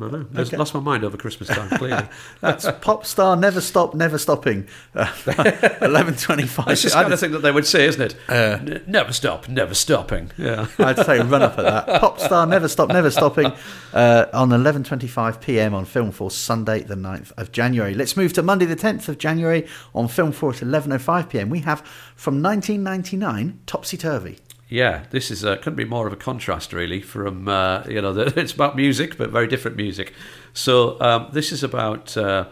[0.00, 0.26] I know.
[0.34, 0.56] I Okay.
[0.56, 1.68] lost my mind over Christmas time.
[1.78, 2.06] Clearly,
[2.40, 4.66] That's pop star, never stop, never stopping.
[4.94, 5.06] Uh,
[5.80, 6.68] Eleven twenty-five.
[6.70, 8.16] it's just I'd, kind of thing that they would say, isn't it?
[8.28, 10.30] Uh, N- never stop, never stopping.
[10.36, 10.66] Yeah.
[10.78, 12.00] I'd say run up at that.
[12.00, 13.52] Pop star, never stop, never stopping.
[13.92, 15.74] Uh, on eleven twenty-five p.m.
[15.74, 17.94] on Film Four, Sunday the 9th of January.
[17.94, 21.28] Let's move to Monday the tenth of January on Film Four at eleven oh five
[21.28, 21.48] p.m.
[21.50, 21.80] We have
[22.16, 24.38] from nineteen ninety-nine Topsy Turvy.
[24.72, 27.02] Yeah, this is uh, couldn't be more of a contrast, really.
[27.02, 30.14] From uh, you know, the, it's about music, but very different music.
[30.54, 32.46] So um, this is about uh,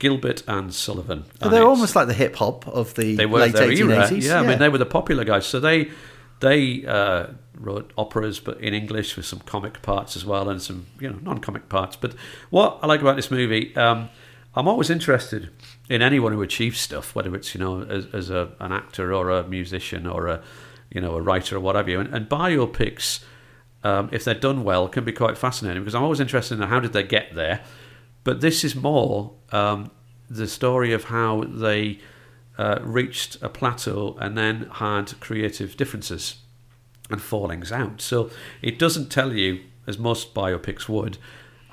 [0.00, 1.26] Gilbert and Sullivan.
[1.40, 4.04] and they're almost like the hip hop of the they were late their eighteen era.
[4.04, 4.26] eighties.
[4.26, 5.46] Yeah, I mean they were the popular guys.
[5.46, 5.92] So they
[6.40, 10.86] they uh, wrote operas, but in English with some comic parts as well, and some
[10.98, 11.94] you know non-comic parts.
[11.94, 12.16] But
[12.50, 14.08] what I like about this movie, um,
[14.56, 15.50] I'm always interested
[15.88, 19.30] in anyone who achieves stuff, whether it's you know as, as a, an actor or
[19.30, 20.42] a musician or a
[20.90, 22.00] you know a writer or whatever.
[22.00, 23.22] And, and biopics,
[23.82, 26.80] um, if they're done well, can be quite fascinating because I'm always interested in how
[26.80, 27.60] did they get there.
[28.22, 29.90] But this is more um,
[30.28, 32.00] the story of how they
[32.58, 36.36] uh, reached a plateau and then had creative differences
[37.08, 38.00] and fallings out.
[38.00, 38.30] So
[38.62, 41.18] it doesn't tell you, as most biopics would,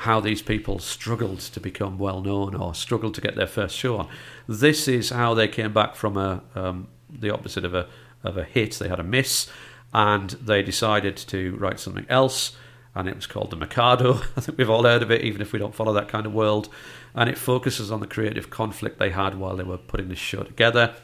[0.02, 3.98] how these people struggled to become well known or struggled to get their first show
[3.98, 4.08] on.
[4.48, 7.88] This is how they came back from a um, the opposite of a
[8.24, 8.74] of a hit.
[8.74, 9.50] They had a miss,
[9.94, 12.56] and they decided to write something else,
[12.96, 14.16] and it was called The Mikado.
[14.38, 16.34] I think we've all heard of it, even if we don't follow that kind of
[16.34, 16.70] world.
[17.14, 20.44] And it focuses on the creative conflict they had while they were putting this show
[20.44, 20.96] together,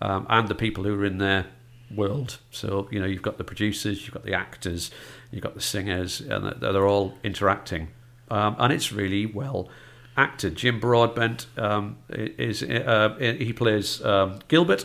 [0.00, 1.46] um, and the people who were in their
[1.94, 2.38] world.
[2.50, 4.90] So you know, you've got the producers, you've got the actors,
[5.30, 7.88] you've got the singers, and they're all interacting,
[8.30, 9.68] um, and it's really well
[10.16, 10.56] acted.
[10.56, 14.84] Jim Broadbent um, is uh, he plays um, Gilbert,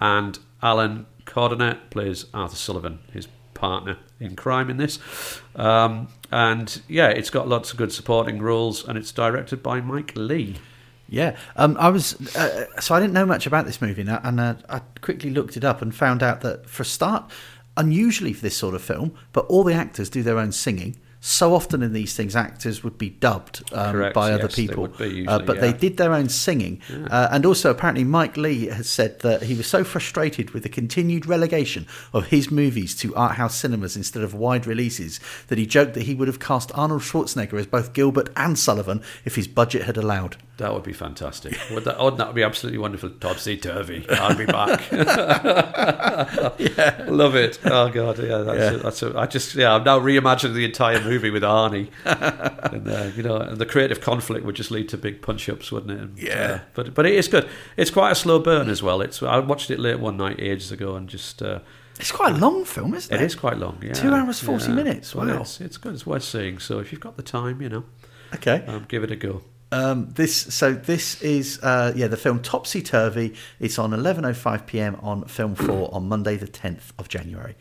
[0.00, 4.98] and Alan Corduner plays Arthur Sullivan, his partner in crime in this.
[5.54, 10.12] Um, and yeah, it's got lots of good supporting roles, and it's directed by Mike
[10.16, 10.56] Leigh.
[11.08, 14.54] Yeah, um, I was uh, so I didn't know much about this movie, and uh,
[14.68, 17.30] I quickly looked it up and found out that for a start,
[17.76, 20.96] unusually for this sort of film, but all the actors do their own singing.
[21.22, 24.66] So often in these things, actors would be dubbed um, Correct, by other yes, they
[24.66, 26.80] people, uh, usually, but they did their own singing.
[27.10, 30.70] Uh, and also, apparently, Mike Leigh has said that he was so frustrated with the
[30.70, 35.66] continued relegation of his movies to art house cinemas instead of wide releases that he
[35.66, 39.46] joked that he would have cast Arnold Schwarzenegger as both Gilbert and Sullivan if his
[39.46, 40.38] budget had allowed.
[40.60, 41.58] That would be fantastic.
[41.70, 43.10] Would that, wouldn't that would be absolutely wonderful?
[43.10, 44.04] Topsy turvy.
[44.10, 44.90] I'll be back.
[46.58, 47.58] yeah, love it.
[47.64, 48.70] Oh god, yeah, that's, Yeah.
[48.72, 49.02] A, that's.
[49.02, 53.22] A, I just yeah, I'm now reimagining the entire movie with Arnie, and uh, you
[53.22, 55.98] know, and the creative conflict would just lead to big punch ups, wouldn't it?
[56.00, 56.34] And, Yeah.
[56.34, 57.48] uh, but but it is good.
[57.76, 59.00] It's quite a slow burn as well.
[59.00, 61.42] It's I watched it late one night ages ago and just.
[61.42, 61.60] Uh,
[61.98, 63.20] It's quite a long film, isn't it?
[63.22, 63.78] it is quite long.
[63.82, 65.40] Yeah, Two hours, 40 minutes, Well, wow.
[65.42, 65.94] it's, it's good.
[65.94, 66.58] It's worth seeing.
[66.58, 67.84] So if you've got the time, you know,
[68.34, 68.64] Okay.
[68.66, 69.42] um, give it a go.
[69.72, 73.34] Um, this so this is uh, yeah the film Topsy Turvy.
[73.60, 74.96] It's on 11:05 p.m.
[75.02, 77.54] on Film Four on Monday the 10th of January.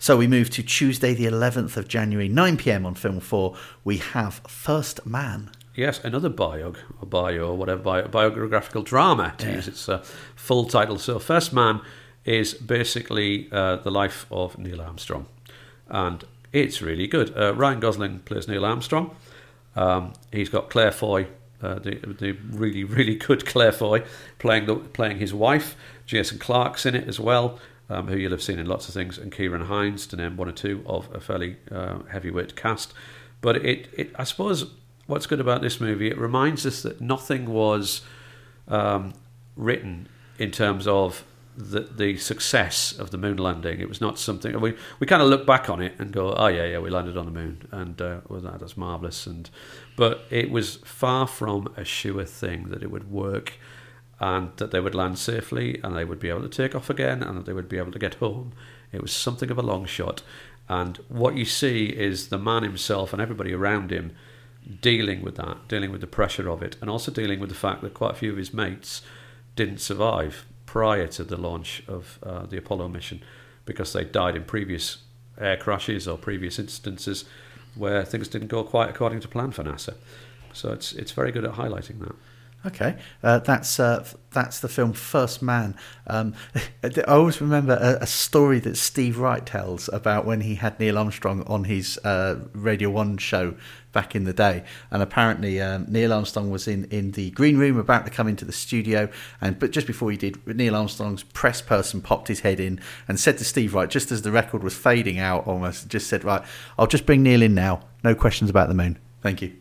[0.00, 2.86] So we move to Tuesday the 11th of January 9 p.m.
[2.86, 3.56] on Film Four.
[3.82, 5.50] We have First Man.
[5.74, 9.56] Yes, another biog or bio or whatever bio, biographical drama to Yeah.
[9.56, 10.04] use its uh,
[10.36, 10.98] full title.
[10.98, 11.80] So, First Man
[12.24, 15.26] is basically uh, the life of Neil Armstrong,
[15.88, 17.36] and it's really good.
[17.36, 19.16] Uh, Ryan Gosling plays Neil Armstrong.
[19.76, 21.26] Um, he's got Claire Foy,
[21.62, 24.02] uh, the, the really really good Claire Foy,
[24.38, 25.76] playing the playing his wife.
[26.06, 27.58] Jason Clarke's in it as well.
[27.90, 30.46] Um, who you'll have seen in lots of things, and Ciarán Hinds, to name one
[30.46, 32.92] or two of a fairly uh, heavyweight cast.
[33.40, 34.70] But it, it, I suppose,
[35.06, 38.02] what's good about this movie, it reminds us that nothing was
[38.68, 39.14] um,
[39.56, 40.06] written
[40.38, 41.24] in terms of
[41.58, 43.80] the, the success of the moon landing.
[43.80, 46.46] It was not something we we kind of look back on it and go, oh
[46.46, 49.26] yeah, yeah, we landed on the moon, and uh, well, that, that's marvelous.
[49.26, 49.50] And
[49.96, 53.54] but it was far from a sure thing that it would work.
[54.20, 57.22] and that they would land safely and they would be able to take off again
[57.22, 58.52] and that they would be able to get home.
[58.92, 60.22] It was something of a long shot.
[60.68, 64.12] And what you see is the man himself and everybody around him
[64.82, 67.80] dealing with that, dealing with the pressure of it, and also dealing with the fact
[67.82, 69.02] that quite a few of his mates
[69.54, 70.44] didn't survive
[70.78, 73.20] prior to the launch of uh, the Apollo mission
[73.64, 74.98] because they died in previous
[75.36, 77.24] air crashes or previous instances
[77.74, 79.94] where things didn't go quite according to plan for NASA.
[80.52, 82.14] So it's it's very good at highlighting that.
[82.64, 85.74] Okay, uh, that's uh, that's the film First Man.
[86.06, 86.34] Um,
[86.84, 90.96] I always remember a, a story that Steve Wright tells about when he had Neil
[90.96, 93.56] Armstrong on his uh, Radio One show
[93.98, 97.76] back in the day, and apparently um, Neil Armstrong was in, in the green room
[97.76, 99.08] about to come into the studio,
[99.40, 102.78] and but just before he did, Neil Armstrong's press person popped his head in
[103.08, 106.22] and said to Steve Wright, just as the record was fading out, almost just said,
[106.22, 106.42] "Right,
[106.78, 107.80] I'll just bring Neil in now.
[108.04, 109.00] No questions about the moon.
[109.20, 109.54] Thank you."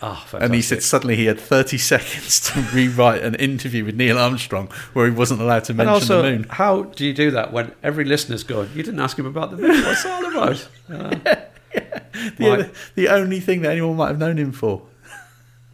[0.00, 4.16] Ah, And he said suddenly he had 30 seconds to rewrite an interview with Neil
[4.18, 6.46] Armstrong where he wasn't allowed to mention also, the moon.
[6.50, 9.56] how do you do that when every listener's going, you didn't ask him about the
[9.56, 9.82] moon?
[9.82, 10.68] What's all about?
[10.92, 11.36] Uh,
[12.36, 14.82] The, the only thing that anyone might have known him for.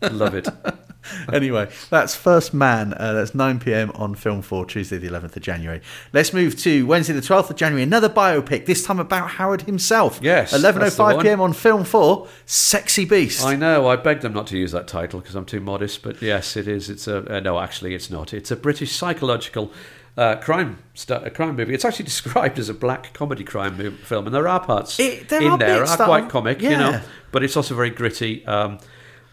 [0.00, 0.48] love it.
[1.32, 2.94] Anyway, that's First Man.
[2.94, 5.80] Uh, that's 9 pm on Film 4, Tuesday, the 11th of January.
[6.12, 7.82] Let's move to Wednesday, the 12th of January.
[7.82, 10.18] Another biopic, this time about Howard himself.
[10.22, 11.22] Yes, that's the 11.05 one.
[11.22, 13.44] pm on Film 4, Sexy Beast.
[13.44, 13.88] I know.
[13.88, 16.02] I begged them not to use that title because I'm too modest.
[16.02, 16.90] But yes, it is.
[16.90, 17.58] It's a uh, no.
[17.58, 18.34] Actually, it's not.
[18.34, 19.72] It's a British psychological
[20.18, 21.72] uh, crime st- a crime movie.
[21.74, 25.40] It's actually described as a black comedy crime film, and there are parts It- there
[25.42, 27.00] in are there are quite are- comic, you know.
[27.32, 28.44] But it's also very gritty.
[28.46, 28.78] Um,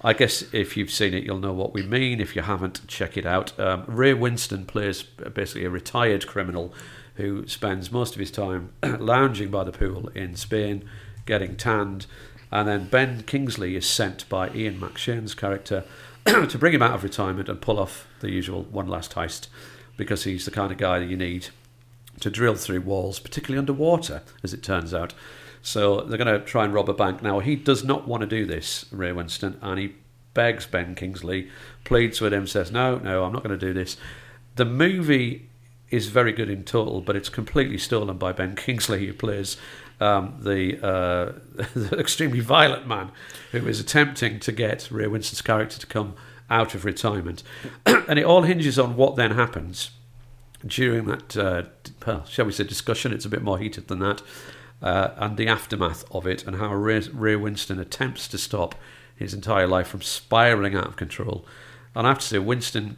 [0.01, 2.21] I guess if you've seen it, you'll know what we mean.
[2.21, 3.59] If you haven't, check it out.
[3.59, 6.73] Um, Ray Winstone plays basically a retired criminal
[7.15, 10.83] who spends most of his time lounging by the pool in Spain,
[11.25, 12.05] getting tanned.
[12.51, 15.83] And then Ben Kingsley is sent by Ian McShane's character
[16.25, 19.47] to bring him out of retirement and pull off the usual one last heist
[19.97, 21.47] because he's the kind of guy that you need
[22.19, 25.13] to drill through walls, particularly underwater, as it turns out.
[25.61, 27.21] So they're going to try and rob a bank.
[27.21, 29.95] Now, he does not want to do this, Ray Winstone, and he
[30.33, 31.49] begs Ben Kingsley,
[31.83, 33.97] pleads with him, says, No, no, I'm not going to do this.
[34.55, 35.49] The movie
[35.89, 39.57] is very good in total, but it's completely stolen by Ben Kingsley, who plays
[39.99, 43.11] um, the, uh, the extremely violent man
[43.51, 46.15] who is attempting to get Ray Winstone's character to come
[46.49, 47.43] out of retirement.
[47.85, 49.91] and it all hinges on what then happens
[50.65, 51.63] during that, uh,
[52.05, 53.13] well, shall we say, discussion.
[53.13, 54.21] It's a bit more heated than that.
[54.81, 58.75] Uh, and the aftermath of it, and how Ray, Winstone attempts to stop
[59.15, 61.45] his entire life from spiraling out of control.
[61.95, 62.97] And I have to say, Winstone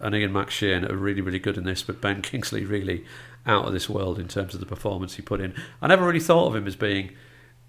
[0.00, 3.04] and Ian McShane are really, really good in this, but Ben Kingsley really
[3.46, 5.54] out of this world in terms of the performance he put in.
[5.80, 7.12] I never really thought of him as being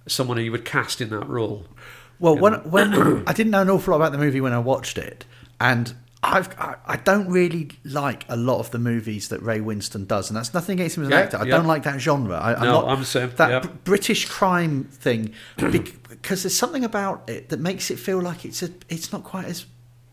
[0.08, 1.66] someone who you would cast in that role.
[2.20, 2.94] Well, when when
[3.28, 5.26] I didn't know an awful lot about the movie when I watched it,
[5.60, 5.94] and
[6.24, 10.30] I've I, I don't really like a lot of the movies that Ray Winstone does,
[10.30, 11.38] and that's nothing against him as an Yeah, actor.
[11.38, 11.58] I yeah.
[11.58, 12.38] don't like that genre.
[12.40, 13.60] I, No, not, I'm the same, That yeah.
[13.60, 18.64] Br- British crime thing, because there's something about it that makes it feel like it's
[18.64, 19.66] a it's not quite as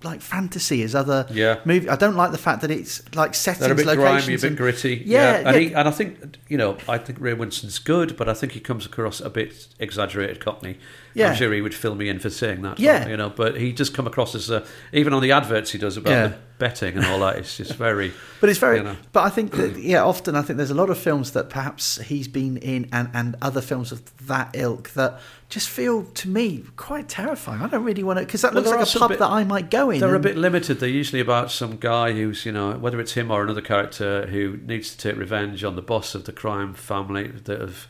[0.05, 1.59] like fantasy as other Yeah.
[1.64, 1.88] movie.
[1.88, 4.38] I don't like the fact that it's like settings, They're a bit locations, grimy, a
[4.38, 5.03] bit and- gritty.
[5.07, 5.59] Yeah, and, yeah.
[5.59, 8.61] He, and I think you know, I think Ray Winstone's good, but I think he
[8.61, 10.78] comes across a bit exaggerated Cockney.
[11.14, 11.30] Yeah.
[11.30, 12.80] I'm sure he would fill me in for saying that.
[12.80, 13.07] Yeah.
[13.09, 15.96] you know, but he does come across as a, even on the adverts he does
[15.96, 16.26] about Yeah.
[16.28, 17.36] the betting and all that.
[17.38, 18.12] It's just very.
[18.40, 18.78] But it's very.
[18.78, 18.96] you know.
[19.12, 22.00] But I think that yeah, often I think there's a lot of films that perhaps
[22.00, 26.64] he's been in, and and other films of that ilk that just feel to me
[26.76, 27.60] quite terrifying.
[27.62, 29.44] I don't really want to because that Well, looks like a pub bit- that I
[29.44, 30.00] might go in.
[30.00, 30.80] They're a bit limited.
[30.80, 34.58] They're usually about some guy who's, you know, whether it's him or another character who
[34.66, 37.86] needs to take revenge on the boss of the crime family that have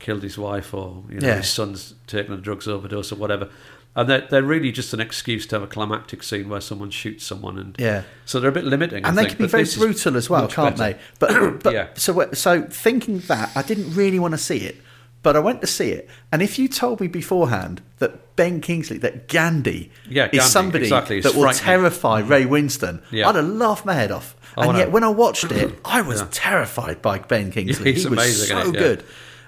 [0.00, 1.36] killed his wife or, you know, Yeah.
[1.36, 3.48] his son's taken a drugs overdose or whatever.
[3.94, 7.26] And they're, they're really just an excuse to have a climactic scene where someone shoots
[7.26, 7.58] someone.
[7.58, 8.04] And Yeah.
[8.24, 9.04] So they're a bit limiting.
[9.04, 10.94] I and they think, can be very brutal as well, can't better.
[10.94, 11.00] they?
[11.18, 11.88] But but Yeah.
[11.94, 14.76] so so thinking that I didn't really want to see it,
[15.22, 18.96] but I went to see it, and if you told me beforehand that Ben Kingsley,
[18.98, 22.28] that Gandhi, Yeah, Gandhi, is somebody exactly, that will terrify mm.
[22.28, 23.28] Ray Winstone, Yeah.
[23.28, 24.34] I'd have laughed my head off.
[24.56, 24.78] Oh, and no.
[24.78, 26.28] yet when I watched it, I was Yeah.
[26.32, 27.92] terrified by Ben Kingsley.
[27.92, 29.04] he's he was amazing so good.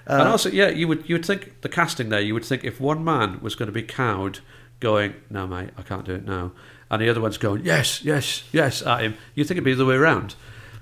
[0.07, 2.21] Uh, and also, yeah, you would you would think the casting there.
[2.21, 4.39] You would think if one man was going to be cowed,
[4.79, 6.51] going, "No, mate, I can't do it now,"
[6.91, 9.73] and the other one's going, "Yes, yes, yes," at him, you would think it'd be
[9.73, 10.35] the other way around.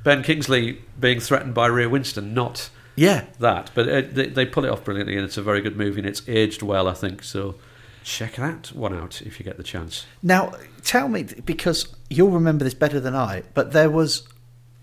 [0.03, 3.23] Ben Kingsley being threatened by Ray Winstone, not Yeah.
[3.39, 5.99] that, but uh, they, they pull it off brilliantly, and it's a very good movie,
[6.01, 7.23] and it's aged well, I think.
[7.23, 7.55] So
[8.03, 10.05] check that one out if you get the chance.
[10.21, 10.51] Now,
[10.83, 14.27] tell me, because you'll remember this better than I, but there was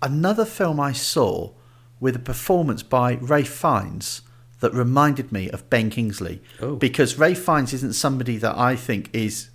[0.01, 1.51] another film I saw
[1.99, 4.23] with a performance by Ralph Fiennes
[4.61, 6.41] that reminded me of Ben Kingsley.
[6.61, 6.75] Oh.
[6.75, 9.49] Because Ralph Fiennes isn't somebody that I think is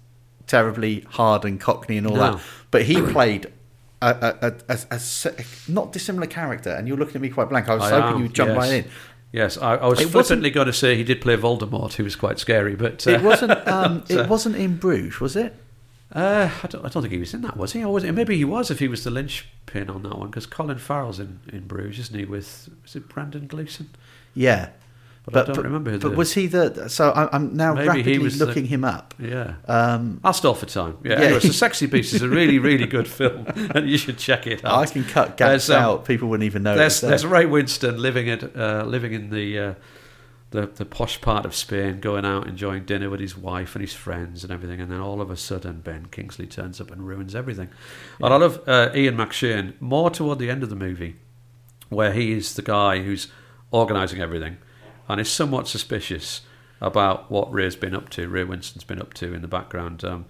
[0.46, 2.32] terribly hard and cockney and all No.
[2.34, 2.40] that,
[2.70, 3.46] but he played
[4.02, 7.68] a, a, a, a, not dissimilar character, and you're looking at me quite blank.
[7.68, 8.56] I was I hoping you'd jump yes.
[8.58, 8.90] right in.
[9.32, 12.14] Yes, I, I was It flippantly going to say he did play Voldemort, who was
[12.16, 13.66] quite scary, but uh, It wasn't.
[13.68, 15.54] Um, So- it wasn't in Bruges, was it?
[16.14, 17.82] Uh, I don't, I don't think he was in that, was he?
[17.82, 18.12] Or was it?
[18.12, 21.40] Maybe he was if he was the linchpin on that one, because Colin Farrell's in,
[21.52, 22.24] in Bruges, isn't he?
[22.24, 23.90] With is it Brendan Gleeson?
[24.32, 24.68] Yeah,
[25.28, 26.88] But, I don't remember who But was he the?
[26.88, 29.12] So I, I'm now Maybe he rapidly was the- looking him up.
[29.18, 30.98] Yeah, Um, I'll stall for time.
[31.02, 31.18] Yeah, Yeah.
[31.24, 34.64] anyway, so Sexy Beast is a really, really good film, and you should check it
[34.64, 34.72] out.
[34.78, 36.04] I can cut gaps um, out.
[36.04, 36.76] People wouldn't even know.
[36.76, 39.74] There's, there's Ray Winstone living at uh, living in the, uh,
[40.52, 43.94] the the posh part of Spain, going out enjoying dinner with his wife and his
[43.94, 47.34] friends and everything, and then all of a sudden Ben Kingsley turns up and ruins
[47.34, 47.68] everything.
[48.22, 51.16] And I love uh, Ian McShane more toward the end of the movie,
[51.88, 53.26] where he is the guy who's
[53.72, 54.58] organising everything,
[55.08, 56.42] and is somewhat suspicious
[56.80, 58.28] about what Ray's been up to.
[58.28, 60.04] Ray Winstone's been up to in the background.
[60.04, 60.26] Um,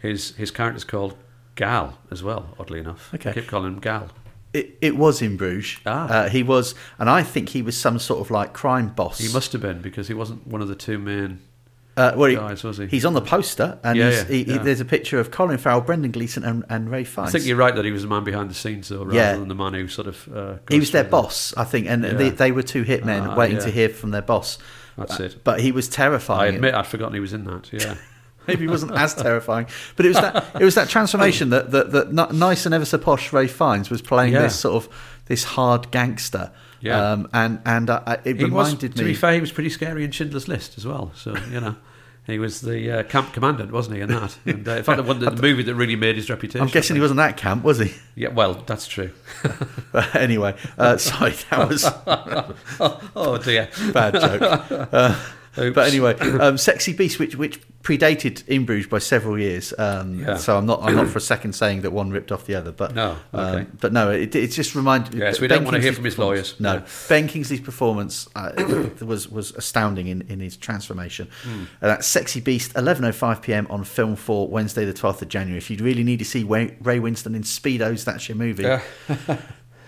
[0.00, 1.16] his his character's called
[1.54, 2.54] Gal as well.
[2.58, 3.30] Oddly enough, Okay.
[3.30, 4.08] I keep calling him Gal.
[4.52, 5.80] It, it was in Bruges.
[5.84, 6.08] Ah.
[6.08, 9.18] Uh, he was, and I think he was some sort of like crime boss.
[9.18, 11.40] He must have been because he wasn't one of the two main.
[11.96, 12.78] Uh, well, he- was?
[12.90, 15.56] He's on the poster, and Yeah, he's, yeah, he, he- there's a picture of Colin
[15.56, 17.28] Farrell, Brendan Gleeson, and, and Ralph Fiennes.
[17.28, 19.32] I think you're right that he was the man behind the scenes, though, rather Yeah.
[19.32, 20.28] than the man who sort of.
[20.34, 22.12] Uh, he was their through the- boss, I think, and Yeah.
[22.12, 23.62] they, they were two hitmen Ah, waiting yeah.
[23.64, 24.58] to hear from their boss.
[24.98, 25.44] That's Uh, it.
[25.44, 26.52] But he was terrifying.
[26.52, 27.70] I admit I'd forgotten he was in that.
[27.72, 27.94] Yeah,
[28.46, 29.66] Maybe he wasn't as terrifying,
[29.96, 32.96] but it was that it was that transformation that that, that nice and ever so
[32.98, 34.42] posh Ralph Fiennes was playing Yeah.
[34.42, 34.92] this sort of
[35.26, 36.52] this hard gangster.
[36.80, 37.12] Yeah.
[37.12, 38.50] um, and and uh, it he was.
[38.68, 38.94] reminded To me.
[38.96, 41.10] To be fair, he was pretty scary in Schindler's List as well.
[41.16, 41.74] So you know.
[42.26, 44.36] He was the uh, camp commandant, wasn't he, in that?
[44.46, 46.60] And, uh, in fact, the, one, the movie that really made his reputation.
[46.62, 47.92] I'm guessing he wasn't that camp, was he?
[48.16, 49.10] Yeah, well, that's true.
[49.92, 51.84] But anyway, uh, sorry, that was
[53.14, 53.68] Oh dear.
[53.92, 55.18] bad joke.
[55.58, 55.74] Oops.
[55.74, 59.72] but anyway, um, "Sexy Beast," which which predated In Bruges by several years.
[59.78, 60.36] Um, Yeah.
[60.36, 62.72] So I'm not I'm not for a second saying that one ripped off the other.
[62.72, 63.60] But No, okay.
[63.60, 65.14] um, but no, it, it just reminded.
[65.14, 66.58] Yes, we Ben don't want to hear from his lawyers.
[66.58, 66.84] No, No.
[67.08, 68.52] Ben Kingsley's performance uh,
[69.00, 71.28] was was astounding in, in his transformation.
[71.42, 71.62] Hmm.
[71.80, 73.66] Uh, that's "Sexy Beast," 11:05 p.m.
[73.70, 75.58] on Film Four, Wednesday, the 12th of January.
[75.58, 78.64] If you really need to see Ray, Ray Winstone in speedos, that's your movie.
[78.64, 78.82] Yeah.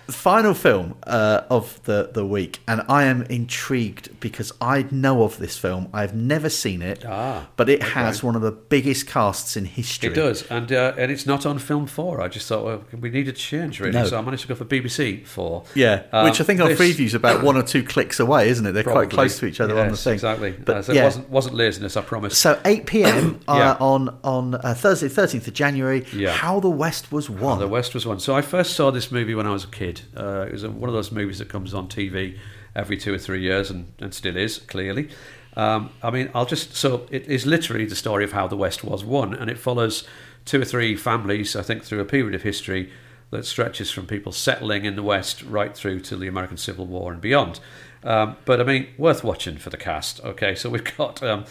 [0.08, 5.38] final film uh, of the, the week, and I am intrigued because I know of
[5.38, 5.88] this film.
[5.92, 10.10] I've never seen it, Ah, but it has one of the biggest casts in history.
[10.10, 12.20] It does, and uh, and it's not on film four.
[12.20, 14.06] I just thought well, we needed to change really, No.
[14.06, 15.64] so I managed to go for BBC four.
[15.74, 18.64] Yeah, Um, which I think on this- previews about one or two clicks away, isn't
[18.64, 18.72] it?
[18.72, 19.06] They're Probably.
[19.06, 20.14] quite close to each other on the thing.
[20.14, 20.52] Exactly.
[20.52, 21.02] But Uh, so yeah.
[21.02, 21.96] it wasn't wasn't laziness.
[21.96, 22.36] I promise.
[22.38, 23.40] So 8 p.m.
[23.48, 23.72] Yeah.
[23.72, 26.06] uh, on on uh, Thursday, 13th of January.
[26.12, 26.32] Yeah.
[26.32, 27.58] How the West was won.
[27.58, 28.20] The West was won.
[28.20, 29.97] So I first saw this movie when I was a kid.
[30.16, 32.38] Uh, it was one of those movies that comes on TV
[32.74, 35.08] every two or three years, and, and still is clearly.
[35.56, 38.84] Um, I mean, I'll just so it is literally the story of how the West
[38.84, 40.06] was won, and it follows
[40.44, 42.90] two or three families, I think, through a period of history
[43.30, 47.12] that stretches from people settling in the West right through to the American Civil War
[47.12, 47.60] and beyond.
[48.02, 50.24] Um, but I mean, worth watching for the cast.
[50.24, 51.44] Okay, so we've got um,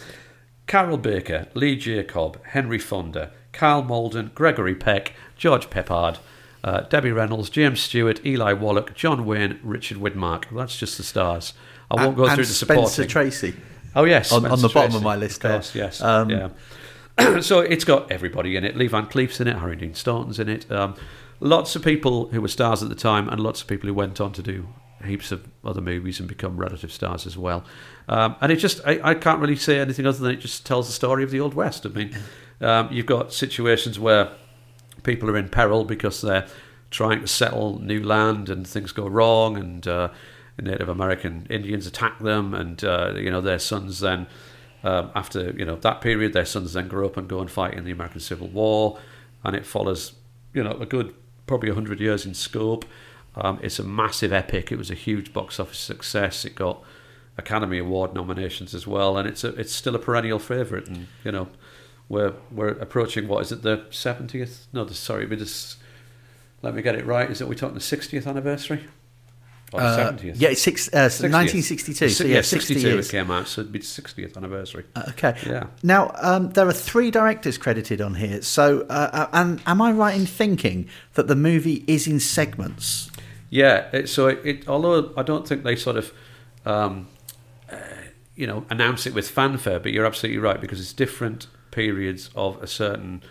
[0.66, 2.02] Carroll Baker, Lee J.
[2.02, 6.18] Cobb, Henry Fonda, Karl Malden, Gregory Peck, George Peppard,
[6.64, 10.44] uh, Debbie Reynolds, James Stewart, Eli Wallach, John Wayne, Richard Widmark.
[10.54, 11.54] That's just the stars.
[11.90, 13.06] I won't go and through the Spencer.
[13.06, 13.54] Tracy.
[13.96, 15.84] Oh yes, on- on the bottom Tracy, of my list Of course, there.
[15.84, 16.00] yes.
[16.02, 17.40] Um, yeah.
[17.40, 18.76] so it's got everybody in it.
[18.76, 19.56] Lee Van Cleef's in it.
[19.56, 20.70] Harry Dean Stanton's in it.
[20.70, 20.94] Um,
[21.40, 24.20] lots of people who were stars at the time, and lots of people who went
[24.20, 24.68] on to do
[25.04, 27.64] heaps of other movies and become relative stars as well.
[28.08, 30.88] Um, and it just, I, I can't really say anything other than it just tells
[30.88, 31.86] the story of the Old West.
[31.86, 32.16] I mean,
[32.60, 34.30] um, you've got situations where
[35.02, 36.46] people are in peril because they're
[36.90, 40.08] trying to settle new land and things go wrong and uh,
[40.60, 44.26] Native American Indians attack them and uh, you know their sons then
[44.82, 47.74] um, after you know that period their sons then grow up and go and fight
[47.74, 48.98] in the American Civil War
[49.44, 50.14] and it follows
[50.52, 51.14] you know a good
[51.46, 52.84] probably 100 years in scope.
[53.34, 54.72] Um, it's a massive epic.
[54.72, 56.44] It was a huge box office success.
[56.44, 56.82] It got
[57.38, 61.30] Academy Award nominations as well and it's a, it's still a perennial favorite and you
[61.30, 61.48] know
[62.08, 65.76] we're we're approaching what is it the 70th no the, sorry we just
[66.62, 68.84] let me get it right is it we talking the 60th anniversary
[69.72, 72.08] or Uh, 70th yeah, it's six, uh, 1962.
[72.08, 73.08] So yeah, 60 62 years.
[73.08, 74.84] it came out, so it'd be the 60th anniversary.
[74.96, 75.36] Uh, Okay.
[75.46, 75.66] Yeah.
[75.82, 78.40] Now um, there are three directors credited on here.
[78.40, 83.10] So, uh, uh, and am I right in thinking that the movie is in segments?
[83.50, 86.12] Yeah, it, so it, it, although I don't think they sort of,
[86.64, 87.08] um,
[87.70, 87.76] uh,
[88.36, 92.62] you know, announce it with fanfare, but you're absolutely right because it's different periods of
[92.62, 93.22] a certain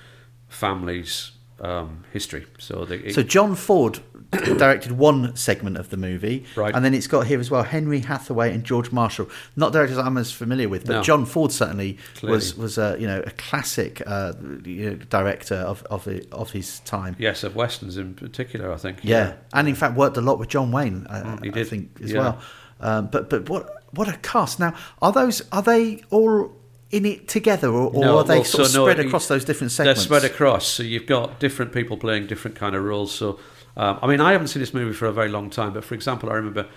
[0.48, 2.46] family's um, history.
[2.60, 4.00] So, the, it- So John Ford
[4.32, 6.76] directed one segment of the movie, Right.
[6.76, 9.28] and then it's got here as well Henry Hathaway and George Marshall.
[9.56, 11.02] Not directors I'm as familiar with, but No.
[11.04, 12.36] John Ford certainly Clearly.
[12.36, 14.34] was was a you know a classic uh,
[14.66, 17.16] you know, director of of, of his time.
[17.18, 19.00] yes, of westerns in particular, I think.
[19.02, 21.08] Yeah, and in fact worked a lot with John Wayne.
[21.10, 21.68] Uh, Mm, he I did.
[21.68, 22.20] think as Yeah.
[22.20, 22.40] well.
[22.82, 24.60] Um, but but what what a cast!
[24.60, 26.52] Now are those are they all
[26.90, 29.28] in it together, or, or No, are they well, sort of so no, spread across
[29.28, 30.00] those different segments?
[30.00, 33.14] They're spread across, so you've got different people playing different kind of roles.
[33.14, 33.40] So,
[33.76, 35.96] um, I mean, I haven't seen this movie for a very long time, but for
[35.96, 36.68] example, I remember,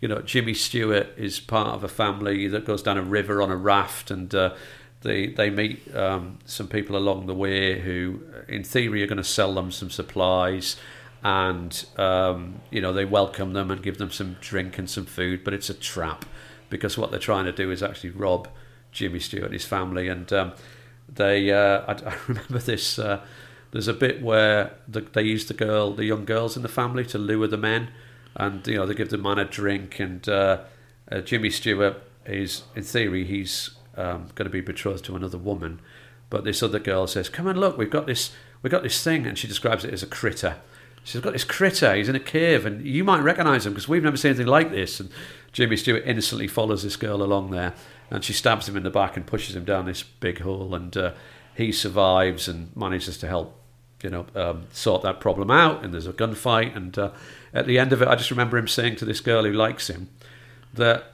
[0.00, 3.50] you know, Jimmy Stewart is part of a family that goes down a river on
[3.50, 4.54] a raft, and uh,
[5.02, 9.24] they they meet um, some people along the way who, in theory, are going to
[9.24, 10.76] sell them some supplies.
[11.22, 15.44] And um, you know they welcome them and give them some drink and some food,
[15.44, 16.24] but it's a trap
[16.70, 18.48] because what they're trying to do is actually rob
[18.92, 20.08] Jimmy Stewart and his family.
[20.08, 20.52] And um,
[21.08, 22.98] they, uh, I, I remember this.
[22.98, 23.20] Uh,
[23.72, 27.04] there's a bit where the, they use the girl, the young girls in the family,
[27.06, 27.90] to lure the men,
[28.34, 30.00] and you know they give the man a drink.
[30.00, 30.62] And uh,
[31.10, 35.80] uh, Jimmy Stewart is, in theory, he's um, going to be betrothed to another woman,
[36.30, 38.32] but this other girl says, "Come and look, we've got this,
[38.62, 40.56] we've got this thing," and she describes it as a critter.
[41.04, 41.94] She's got this critter.
[41.94, 44.70] He's in a cave, and you might recognise him because we've never seen anything like
[44.70, 45.00] this.
[45.00, 45.10] And
[45.52, 47.72] Jimmy Stewart innocently follows this girl along there,
[48.10, 50.74] and she stabs him in the back and pushes him down this big hole.
[50.74, 51.12] And uh,
[51.54, 53.56] he survives and manages to help,
[54.02, 55.84] you know, um, sort that problem out.
[55.84, 56.76] And there's a gunfight.
[56.76, 57.12] And uh,
[57.54, 59.88] at the end of it, I just remember him saying to this girl who likes
[59.88, 60.08] him
[60.74, 61.12] that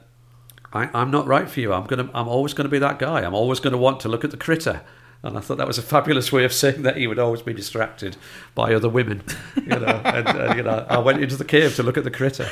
[0.73, 1.71] I, I'm not right for you.
[1.73, 2.09] I'm gonna.
[2.13, 3.21] I'm always going to be that guy.
[3.21, 4.81] I'm always going to want to look at the critter.
[5.23, 7.53] And I thought that was a fabulous way of saying that he would always be
[7.53, 8.17] distracted
[8.53, 9.23] by other women.
[9.55, 12.11] You know, and, and you know, I went into the cave to look at the
[12.11, 12.49] critter.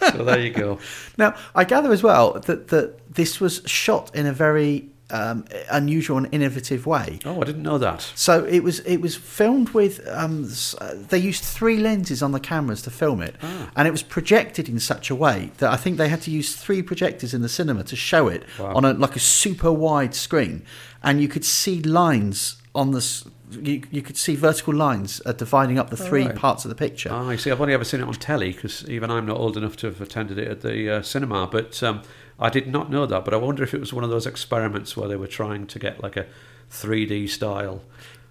[0.00, 0.78] So there you go.
[1.16, 6.16] Now, I gather as well that, that this was shot in a very um, unusual
[6.16, 7.18] and innovative way.
[7.24, 8.00] Oh, I didn't know that.
[8.14, 10.50] So it was it was filmed with um,
[10.80, 13.70] uh, they used three lenses on the cameras to film it, Ah.
[13.76, 16.56] and it was projected in such a way that I think they had to use
[16.56, 18.74] three projectors in the cinema to show it Wow.
[18.74, 20.62] on a like a super wide screen,
[21.02, 23.24] and you could see lines on the.
[23.62, 26.34] You, you could see vertical lines uh, dividing up the three right.
[26.34, 27.10] parts of the picture.
[27.12, 29.56] Ah, you see, I've only ever seen it on telly because even I'm not old
[29.56, 31.46] enough to have attended it at the uh, cinema.
[31.46, 32.02] But um,
[32.38, 33.24] I did not know that.
[33.24, 35.78] But I wonder if it was one of those experiments where they were trying to
[35.78, 36.26] get like a
[36.70, 37.82] 3D style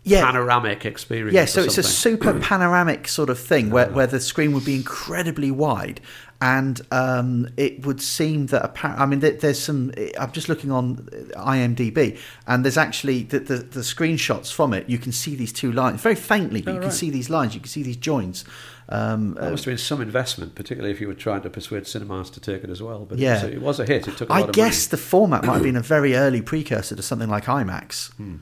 [0.04, 0.26] Yeah.
[0.26, 1.34] panoramic experience.
[1.34, 4.76] Yeah, so it's a super panoramic sort of thing where, where the screen would be
[4.76, 6.02] incredibly wide,
[6.42, 9.94] and um, it would seem that appa- I mean, there, there's some.
[10.20, 10.98] I'm just looking on
[11.38, 14.90] IMDb, and there's actually the, the the screenshots from it.
[14.90, 17.54] You can see these two lines very faintly, but Oh, you can see these lines.
[17.54, 18.44] You can see these joints.
[18.90, 22.30] Um, That must have been some investment, particularly if you were trying to persuade cinemas
[22.32, 23.06] to take it as well.
[23.06, 23.36] But Yeah.
[23.38, 24.08] it, was a, it was a hit.
[24.08, 24.92] It took a I guess money.
[24.92, 28.12] the format might have been a very early precursor to something like IMAX.
[28.20, 28.42] Um,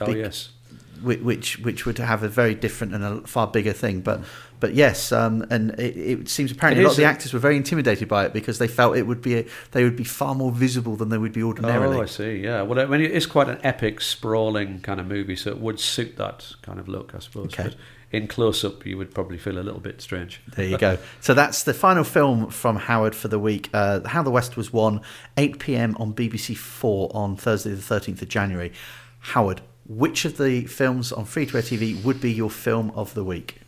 [0.00, 0.50] Oh bec- yes.
[1.02, 4.00] which which would have a very different and a far bigger thing.
[4.02, 4.20] But
[4.60, 7.38] but yes, um, and it, it seems apparently It a lot of the actors were
[7.38, 10.34] very intimidated by it because they felt it would be a, they would be far
[10.34, 11.96] more visible than they would be ordinarily.
[11.98, 12.36] Oh, I see.
[12.38, 12.62] Yeah.
[12.62, 15.78] Well, I mean, it is quite an epic, sprawling kind of movie, so it would
[15.80, 17.46] suit that kind of look, I suppose.
[17.52, 17.64] Okay.
[17.64, 17.74] But
[18.16, 20.40] in close up, you would probably feel a little bit strange.
[20.54, 20.98] There you go.
[21.20, 23.68] So that's the final film from Howard for the week.
[23.72, 25.00] Uh, How the West Was Won,
[25.36, 25.96] 8 p.m.
[25.98, 28.72] on BBC Four on Thursday, the 13th of January.
[29.20, 33.14] Howard, which of the films on free to air TV would be your film of
[33.14, 33.60] the week?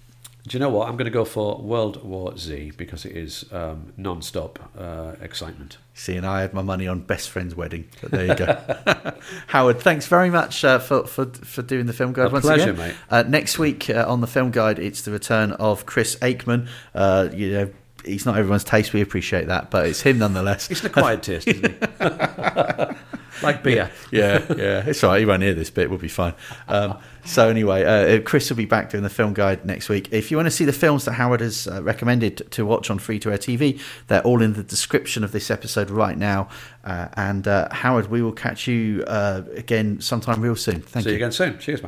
[0.49, 0.88] Do you know what?
[0.88, 5.76] I'm going to go for World War Z because it is um, non-stop uh, excitement.
[5.92, 7.86] See, and I had my money on Best Friend's Wedding.
[8.01, 9.14] But there you go.
[9.49, 12.70] Howard, thanks very much uh, for, for for doing the film guide A once pleasure,
[12.70, 12.88] again.
[12.88, 12.96] mate.
[13.11, 16.66] Uh, next week uh, on the film guide, it's the return of Chris Aikman.
[16.94, 17.70] Uh, you know,
[18.07, 18.94] he's not everyone's taste.
[18.94, 20.68] We appreciate that, but it's him nonetheless.
[20.68, 21.76] He's an acquired taste, isn't he?
[23.43, 23.91] like beer.
[24.11, 25.20] yeah, yeah, it's all right.
[25.20, 25.91] He won't hear this bit.
[25.91, 26.34] We'll be fine.
[26.66, 30.09] Um, so anyway, uh, Chris will be back doing the film guide next week.
[30.12, 32.99] If you want to see the films that Howard has uh, recommended to watch on
[32.99, 36.49] free to air TV, they're all in the description of this episode right now.
[36.84, 40.80] Uh, and uh, Howard, we will catch you uh, again sometime real soon.
[40.80, 41.18] Thank See you.
[41.18, 41.59] you again soon.
[41.59, 41.86] Cheers, mate.